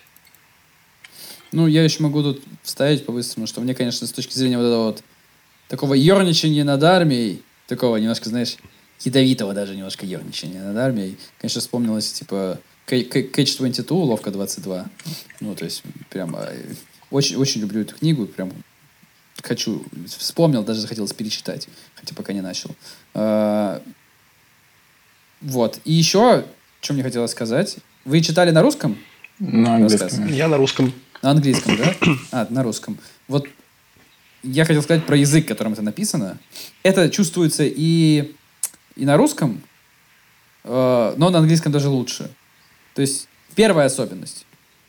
Ну, 1.51 1.67
я 1.67 1.83
еще 1.83 2.01
могу 2.01 2.23
тут 2.23 2.45
вставить 2.63 3.05
по-быстрому, 3.05 3.49
что 3.49 3.61
мне, 3.61 3.75
конечно, 3.75 4.07
с 4.07 4.13
точки 4.13 4.35
зрения 4.35 4.57
вот 4.57 4.67
этого 4.67 4.85
вот 4.85 5.03
такого 5.67 5.95
ерничания 5.95 6.63
над 6.63 6.85
армией, 6.85 7.43
такого 7.67 7.97
немножко, 7.97 8.29
знаешь, 8.29 8.57
ядовитого 9.01 9.53
даже 9.53 9.75
немножко 9.75 10.07
ерничания 10.07 10.63
над 10.63 10.77
армией, 10.77 11.19
конечно, 11.41 11.61
вспомнилось, 11.61 12.13
типа, 12.13 12.61
Catch 12.87 13.59
22, 13.59 13.99
Ловка 13.99 14.31
22. 14.31 14.87
Ну, 15.41 15.57
то 15.57 15.65
есть, 15.65 15.83
прямо 16.09 16.47
э, 16.53 16.75
очень, 17.11 17.35
очень 17.35 17.63
люблю 17.63 17.81
эту 17.81 17.97
книгу, 17.97 18.27
прям 18.27 18.53
хочу, 19.45 19.85
вспомнил, 20.07 20.65
даже 20.65 20.81
захотелось 20.81 21.13
перечитать, 21.13 21.69
хотя 21.95 22.15
пока 22.15 22.33
не 22.33 22.41
начал. 22.41 22.75
А, 23.13 23.83
вот. 25.41 25.81
И 25.85 25.93
еще, 25.93 26.45
что 26.81 26.95
мне 26.95 27.03
хотелось 27.03 27.31
сказать. 27.31 27.77
Вы 28.05 28.21
читали 28.21 28.51
на 28.51 28.63
русском? 28.63 28.99
На 29.39 29.77
английском. 29.77 30.27
Я 30.29 30.49
на 30.49 30.57
русском. 30.57 30.93
На 31.23 31.31
английском, 31.31 31.77
да? 31.77 31.95
А, 32.33 32.47
на 32.51 32.63
русском. 32.63 32.99
Вот 33.29 33.47
я 34.43 34.65
хотел 34.65 34.83
сказать 34.83 35.05
про 35.07 35.17
язык, 35.17 35.47
которым 35.47 35.75
это 35.75 35.83
написано. 35.83 36.39
Это 36.83 37.11
чувствуется 37.11 37.65
и, 37.65 38.35
и 38.97 39.05
на 39.05 39.17
русском, 39.17 39.63
э, 40.65 41.15
но 41.17 41.31
на 41.31 41.39
английском 41.39 41.73
даже 41.73 41.89
лучше. 41.89 42.31
То 42.95 43.01
есть 43.01 43.29
первая 43.55 43.87
особенность 43.87 44.47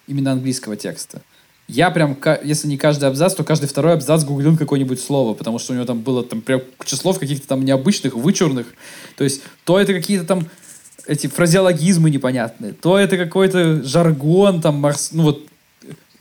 именно 0.07 0.31
английского 0.31 0.75
текста– 0.75 1.21
я 1.67 1.89
прям, 1.89 2.17
если 2.43 2.67
не 2.67 2.77
каждый 2.77 3.05
абзац, 3.09 3.33
то 3.33 3.43
каждый 3.43 3.67
второй 3.67 3.93
абзац 3.93 4.23
гуглил 4.23 4.55
какое-нибудь 4.55 5.01
слово, 5.01 5.33
потому 5.33 5.57
что 5.57 5.73
у 5.73 5.75
него 5.75 5.85
там 5.85 6.01
было 6.01 6.23
там 6.23 6.41
прям 6.41 6.61
куча 6.77 6.95
слов 6.95 7.19
каких-то 7.19 7.47
там 7.47 7.65
необычных, 7.65 8.15
вычурных. 8.15 8.67
То 9.17 9.23
есть, 9.23 9.41
то 9.63 9.79
это 9.79 9.93
какие-то 9.93 10.25
там 10.25 10.47
эти 11.07 11.27
фразеологизмы 11.27 12.09
непонятные, 12.09 12.73
то 12.73 12.97
это 12.97 13.17
какой-то 13.17 13.83
жаргон 13.83 14.61
там, 14.61 14.75
морс... 14.75 15.09
ну 15.11 15.23
вот 15.23 15.47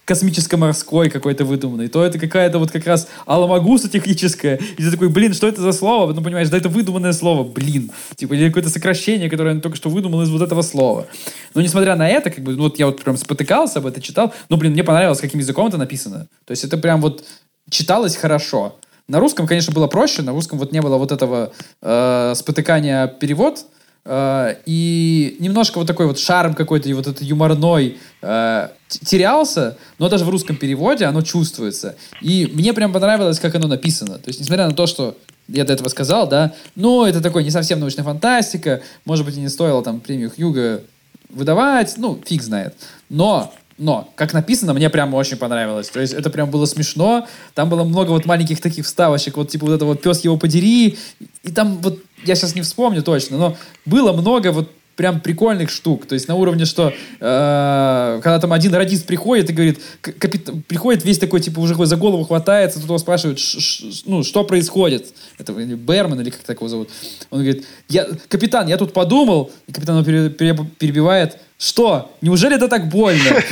космическо-морской 0.04 1.08
какой-то 1.10 1.44
выдуманный, 1.44 1.88
то 1.88 2.04
это 2.04 2.18
какая-то 2.18 2.58
вот 2.58 2.70
как 2.70 2.86
раз 2.86 3.08
аламагуса 3.26 3.88
техническая. 3.88 4.56
И 4.56 4.82
ты 4.82 4.90
такой, 4.90 5.08
блин, 5.08 5.32
что 5.32 5.48
это 5.48 5.62
за 5.62 5.72
слово? 5.72 6.12
Ну, 6.12 6.22
понимаешь, 6.22 6.48
да 6.48 6.56
это 6.56 6.68
выдуманное 6.68 7.12
слово, 7.12 7.44
блин. 7.44 7.90
Типа, 8.16 8.34
или 8.34 8.48
какое-то 8.48 8.70
сокращение, 8.70 9.30
которое 9.30 9.54
он 9.54 9.60
только 9.60 9.76
что 9.76 9.88
выдумал 9.88 10.22
из 10.22 10.30
вот 10.30 10.42
этого 10.42 10.62
слова. 10.62 11.06
Но 11.54 11.62
несмотря 11.62 11.96
на 11.96 12.08
это, 12.08 12.30
как 12.30 12.44
бы, 12.44 12.54
ну, 12.54 12.64
вот 12.64 12.78
я 12.78 12.86
вот 12.86 13.02
прям 13.02 13.16
спотыкался 13.16 13.78
об 13.78 13.86
этом, 13.86 14.02
читал, 14.02 14.34
ну, 14.48 14.56
блин, 14.56 14.72
мне 14.72 14.84
понравилось, 14.84 15.20
каким 15.20 15.40
языком 15.40 15.68
это 15.68 15.78
написано. 15.78 16.26
То 16.44 16.50
есть 16.50 16.64
это 16.64 16.76
прям 16.76 17.00
вот 17.00 17.24
читалось 17.70 18.16
хорошо. 18.16 18.76
На 19.08 19.20
русском, 19.20 19.46
конечно, 19.46 19.72
было 19.72 19.86
проще, 19.86 20.22
на 20.22 20.32
русском 20.32 20.58
вот 20.58 20.72
не 20.72 20.80
было 20.80 20.96
вот 20.96 21.12
этого 21.12 21.52
э, 21.82 22.32
спотыкания 22.34 23.06
перевод, 23.06 23.66
и 24.06 25.36
немножко 25.40 25.78
вот 25.78 25.86
такой 25.86 26.06
вот 26.06 26.18
шарм 26.18 26.54
какой-то, 26.54 26.88
и 26.88 26.92
вот 26.92 27.06
этот 27.06 27.22
юморной 27.22 27.96
э, 28.20 28.68
терялся, 28.88 29.78
но 29.98 30.08
даже 30.10 30.24
в 30.24 30.28
русском 30.28 30.56
переводе 30.56 31.06
оно 31.06 31.22
чувствуется. 31.22 31.96
И 32.20 32.50
мне 32.52 32.74
прям 32.74 32.92
понравилось, 32.92 33.38
как 33.38 33.54
оно 33.54 33.66
написано. 33.66 34.18
То 34.18 34.28
есть, 34.28 34.40
несмотря 34.40 34.66
на 34.66 34.74
то, 34.74 34.86
что 34.86 35.16
я 35.48 35.64
до 35.64 35.72
этого 35.72 35.88
сказал, 35.88 36.28
да, 36.28 36.52
но 36.74 37.06
это 37.06 37.20
такой 37.20 37.44
не 37.44 37.50
совсем 37.50 37.80
научная 37.80 38.04
фантастика, 38.04 38.82
может 39.04 39.24
быть, 39.24 39.36
и 39.36 39.40
не 39.40 39.48
стоило 39.48 39.82
там 39.82 40.00
премию 40.00 40.30
Хьюга 40.30 40.82
выдавать, 41.30 41.94
ну, 41.96 42.20
фиг 42.24 42.42
знает. 42.42 42.74
Но 43.08 43.52
но, 43.76 44.08
как 44.14 44.32
написано, 44.32 44.72
мне 44.72 44.88
прям 44.88 45.14
очень 45.14 45.36
понравилось. 45.36 45.88
То 45.88 46.00
есть 46.00 46.12
это 46.12 46.30
прям 46.30 46.50
было 46.50 46.64
смешно. 46.66 47.26
Там 47.54 47.68
было 47.68 47.84
много 47.84 48.10
вот 48.10 48.24
маленьких 48.24 48.60
таких 48.60 48.86
вставочек. 48.86 49.36
Вот 49.36 49.48
типа 49.48 49.66
вот 49.66 49.74
это 49.74 49.84
вот 49.84 50.00
«Пес 50.00 50.22
его 50.22 50.36
подери». 50.36 50.96
И 51.42 51.50
там 51.50 51.78
вот, 51.78 51.98
я 52.24 52.34
сейчас 52.34 52.54
не 52.54 52.62
вспомню 52.62 53.02
точно, 53.02 53.36
но 53.36 53.56
было 53.84 54.12
много 54.12 54.52
вот 54.52 54.70
прям 54.96 55.20
прикольных 55.20 55.70
штук. 55.70 56.06
То 56.06 56.14
есть 56.14 56.28
на 56.28 56.34
уровне, 56.34 56.64
что 56.64 56.92
э, 57.20 58.20
когда 58.22 58.38
там 58.38 58.52
один 58.52 58.74
радист 58.74 59.06
приходит 59.06 59.50
и 59.50 59.52
говорит, 59.52 59.80
капит... 60.00 60.50
приходит 60.66 61.04
весь 61.04 61.18
такой, 61.18 61.40
типа, 61.40 61.60
уже 61.60 61.74
за 61.86 61.96
голову 61.96 62.24
хватается, 62.24 62.78
тут 62.78 62.88
его 62.88 62.98
спрашивают, 62.98 63.38
ш 63.38 63.58
-ш 63.58 64.02
ну, 64.06 64.22
что 64.22 64.44
происходит? 64.44 65.14
Это 65.38 65.52
Берман 65.52 66.20
или 66.20 66.30
как 66.30 66.42
так 66.42 66.58
его 66.58 66.68
зовут? 66.68 66.90
Он 67.30 67.42
говорит, 67.42 67.66
я, 67.88 68.06
капитан, 68.28 68.68
я 68.68 68.76
тут 68.76 68.92
подумал, 68.92 69.50
и 69.66 69.72
капитан 69.72 69.96
его 69.96 70.04
пере, 70.04 70.30
пере, 70.30 70.56
перебивает, 70.78 71.38
что? 71.58 72.12
Неужели 72.20 72.56
это 72.56 72.68
так 72.68 72.88
больно? 72.88 73.22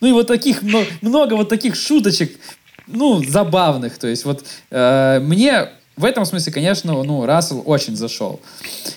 Ну 0.00 0.06
и 0.06 0.12
вот 0.12 0.28
таких, 0.28 0.62
много 1.02 1.34
вот 1.34 1.48
таких 1.48 1.74
шуточек, 1.74 2.38
ну, 2.86 3.20
забавных. 3.24 3.98
То 3.98 4.06
есть 4.06 4.24
вот 4.24 4.44
э, 4.70 5.18
мне 5.20 5.68
в 5.98 6.04
этом 6.04 6.24
смысле, 6.24 6.52
конечно, 6.52 7.02
ну, 7.02 7.26
Рассел 7.26 7.62
очень 7.66 7.96
зашел. 7.96 8.40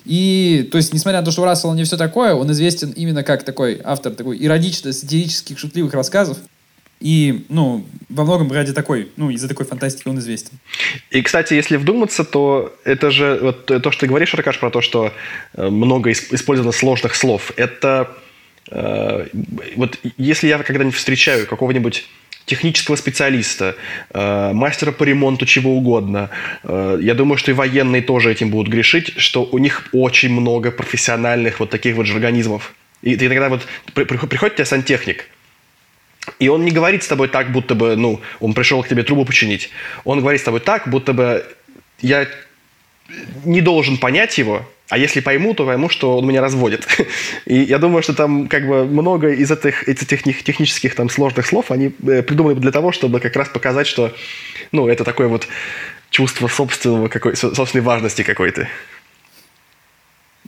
И, 0.05 0.69
то 0.71 0.77
есть, 0.77 0.93
несмотря 0.93 1.19
на 1.19 1.25
то, 1.25 1.31
что 1.31 1.41
у 1.41 1.45
Рассела 1.45 1.73
не 1.73 1.83
все 1.83 1.97
такое, 1.97 2.35
он 2.35 2.51
известен 2.51 2.91
именно 2.91 3.23
как 3.23 3.43
такой 3.43 3.81
автор 3.83 4.13
такой 4.13 4.37
иронично-сатирических, 4.37 5.57
шутливых 5.57 5.93
рассказов. 5.93 6.37
И, 6.99 7.45
ну, 7.49 7.83
во 8.09 8.23
многом 8.23 8.51
ради 8.51 8.73
такой, 8.73 9.11
ну, 9.17 9.31
из-за 9.31 9.47
такой 9.47 9.65
фантастики 9.65 10.07
он 10.07 10.19
известен. 10.19 10.59
И, 11.09 11.23
кстати, 11.23 11.55
если 11.55 11.77
вдуматься, 11.77 12.23
то 12.23 12.75
это 12.83 13.09
же, 13.09 13.39
вот 13.41 13.65
то, 13.65 13.91
что 13.91 14.01
ты 14.01 14.07
говоришь, 14.07 14.35
Аркаш, 14.35 14.59
про 14.59 14.69
то, 14.69 14.81
что 14.81 15.11
э, 15.55 15.69
много 15.69 16.11
использовано 16.11 16.71
сложных 16.71 17.15
слов, 17.15 17.51
это 17.55 18.15
э, 18.69 19.25
вот 19.75 19.97
если 20.17 20.47
я 20.47 20.59
когда-нибудь 20.59 20.93
встречаю 20.95 21.47
какого-нибудь 21.47 22.05
технического 22.51 22.97
специалиста, 22.97 23.75
э, 24.13 24.51
мастера 24.53 24.91
по 24.91 25.05
ремонту 25.05 25.45
чего 25.45 25.71
угодно. 25.77 26.29
Э, 26.63 26.99
я 27.01 27.13
думаю, 27.13 27.37
что 27.37 27.51
и 27.51 27.53
военные 27.53 28.01
тоже 28.01 28.29
этим 28.29 28.49
будут 28.49 28.67
грешить, 28.73 29.13
что 29.17 29.43
у 29.43 29.57
них 29.57 29.87
очень 29.93 30.31
много 30.31 30.71
профессиональных 30.71 31.61
вот 31.61 31.69
таких 31.69 31.95
вот 31.95 32.09
организмов. 32.09 32.73
И 33.03 33.15
ты 33.15 33.27
иногда 33.27 33.47
вот 33.47 33.61
при, 33.93 34.03
приходит 34.03 34.55
тебе 34.55 34.65
сантехник, 34.65 35.29
и 36.39 36.49
он 36.49 36.65
не 36.65 36.71
говорит 36.71 37.03
с 37.03 37.07
тобой 37.07 37.29
так, 37.29 37.51
будто 37.51 37.73
бы, 37.73 37.95
ну, 37.95 38.19
он 38.41 38.53
пришел 38.53 38.83
к 38.83 38.87
тебе 38.89 39.03
трубу 39.03 39.25
починить. 39.25 39.69
Он 40.03 40.19
говорит 40.19 40.41
с 40.41 40.43
тобой 40.43 40.59
так, 40.59 40.89
будто 40.89 41.13
бы 41.13 41.45
я 42.01 42.27
не 43.45 43.61
должен 43.61 43.97
понять 43.97 44.37
его, 44.37 44.65
а 44.89 44.97
если 44.97 45.21
пойму, 45.21 45.53
то 45.53 45.65
пойму, 45.65 45.87
что 45.89 46.17
он 46.17 46.27
меня 46.27 46.41
разводит. 46.41 46.85
И 47.45 47.61
я 47.61 47.77
думаю, 47.77 48.03
что 48.03 48.13
там 48.13 48.47
как 48.47 48.67
бы 48.67 48.85
много 48.85 49.31
из 49.31 49.49
этих, 49.49 49.87
этих 49.87 50.43
технических 50.43 50.95
там 50.95 51.09
сложных 51.09 51.45
слов, 51.45 51.71
они 51.71 51.93
э, 52.05 52.21
придуманы 52.21 52.59
для 52.59 52.71
того, 52.71 52.91
чтобы 52.91 53.21
как 53.21 53.35
раз 53.37 53.47
показать, 53.47 53.87
что 53.87 54.13
ну, 54.73 54.89
это 54.89 55.05
такое 55.05 55.29
вот 55.29 55.47
чувство 56.09 56.49
собственного, 56.49 57.07
какой, 57.07 57.37
собственной 57.37 57.83
важности 57.83 58.23
какой-то. 58.23 58.67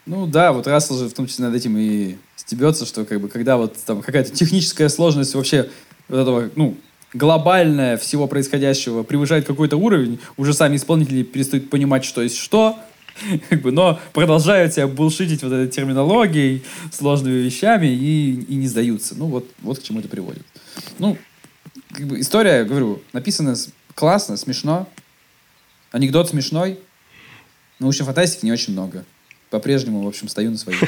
Ну 0.05 0.27
да, 0.27 0.51
вот 0.51 0.67
Рассел 0.67 0.97
же 0.97 1.07
в 1.07 1.13
том 1.13 1.27
числе 1.27 1.45
над 1.45 1.55
этим 1.55 1.77
и 1.77 2.17
стебется, 2.35 2.85
что 2.85 3.05
как 3.05 3.21
бы 3.21 3.29
когда 3.29 3.55
вот 3.55 3.77
там 3.85 4.01
какая-то 4.01 4.31
техническая 4.31 4.89
сложность 4.89 5.35
вообще 5.35 5.69
вот 6.09 6.19
этого, 6.19 6.49
ну, 6.55 6.75
глобальная 7.13 7.97
всего 7.97 8.27
происходящего 8.27 9.03
превышает 9.03 9.45
какой-то 9.45 9.77
уровень, 9.77 10.19
уже 10.37 10.53
сами 10.53 10.75
исполнители 10.75 11.23
перестают 11.23 11.69
понимать, 11.69 12.05
что 12.05 12.21
есть 12.21 12.37
что, 12.37 12.79
как 13.49 13.61
бы, 13.61 13.71
но 13.71 13.99
продолжают 14.13 14.73
себя 14.73 14.87
булшитить 14.87 15.43
вот 15.43 15.53
этой 15.53 15.69
терминологией, 15.69 16.63
сложными 16.91 17.35
вещами 17.35 17.87
и, 17.87 18.33
и 18.33 18.55
не 18.55 18.67
сдаются. 18.67 19.15
Ну, 19.15 19.27
вот, 19.27 19.49
вот 19.61 19.79
к 19.79 19.83
чему 19.83 19.99
это 19.99 20.09
приводит. 20.09 20.45
Ну, 20.99 21.17
как 21.91 22.07
бы 22.07 22.19
история, 22.19 22.63
говорю, 22.63 23.01
написана 23.13 23.55
классно, 23.93 24.37
смешно. 24.37 24.89
Анекдот 25.91 26.29
смешной. 26.29 26.79
Научной 27.79 28.05
фантастики 28.05 28.45
не 28.45 28.51
очень 28.51 28.73
много. 28.73 29.05
По-прежнему, 29.53 30.01
в 30.01 30.07
общем, 30.07 30.29
стою 30.29 30.49
на 30.49 30.57
своей. 30.57 30.79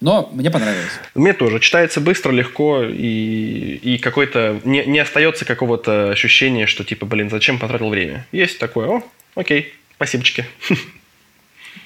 Но 0.00 0.30
мне 0.32 0.48
понравилось. 0.48 0.92
Мне 1.16 1.32
тоже. 1.32 1.58
Читается 1.58 2.00
быстро, 2.00 2.30
легко, 2.30 2.84
и, 2.84 3.80
и 3.82 3.98
какой-то... 3.98 4.60
Не, 4.62 4.86
не 4.86 5.00
остается 5.00 5.44
какого-то 5.44 6.10
ощущения, 6.10 6.68
что 6.68 6.84
типа, 6.84 7.04
блин, 7.04 7.30
зачем 7.30 7.58
потратил 7.58 7.88
время. 7.88 8.24
Есть 8.30 8.60
такое, 8.60 8.86
о, 8.88 9.02
окей, 9.34 9.74
спасибочки. 9.96 10.46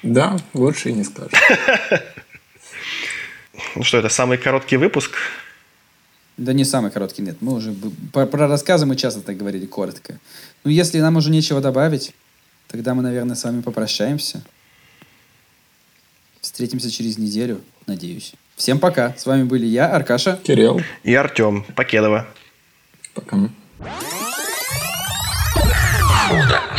Да, 0.03 0.37
лучше 0.53 0.89
и 0.89 0.93
не 0.93 1.03
скажешь. 1.03 1.31
Ну 3.75 3.83
что, 3.83 3.97
это 3.97 4.09
самый 4.09 4.37
короткий 4.37 4.77
выпуск? 4.77 5.17
Да 6.37 6.53
не 6.53 6.65
самый 6.65 6.91
короткий, 6.91 7.23
нет. 7.23 7.37
Мы 7.41 7.55
уже 7.55 7.73
про, 8.13 8.27
про 8.27 8.47
рассказы 8.47 8.85
мы 8.85 8.95
часто 8.95 9.21
так 9.21 9.37
говорили 9.37 9.65
коротко. 9.65 10.19
Ну, 10.63 10.69
если 10.69 10.99
нам 10.99 11.15
уже 11.15 11.31
нечего 11.31 11.61
добавить, 11.61 12.13
тогда 12.67 12.93
мы, 12.93 13.01
наверное, 13.01 13.35
с 13.35 13.43
вами 13.43 13.61
попрощаемся. 13.61 14.43
Встретимся 16.41 16.89
через 16.89 17.17
неделю, 17.17 17.61
надеюсь. 17.85 18.33
Всем 18.55 18.79
пока. 18.79 19.13
С 19.15 19.25
вами 19.25 19.43
были 19.43 19.65
я, 19.65 19.87
Аркаша. 19.87 20.39
Кирилл. 20.43 20.81
И 21.03 21.13
Артем. 21.13 21.63
Покедова. 21.75 22.27
Пока. 23.13 23.37
Худо 26.29 26.70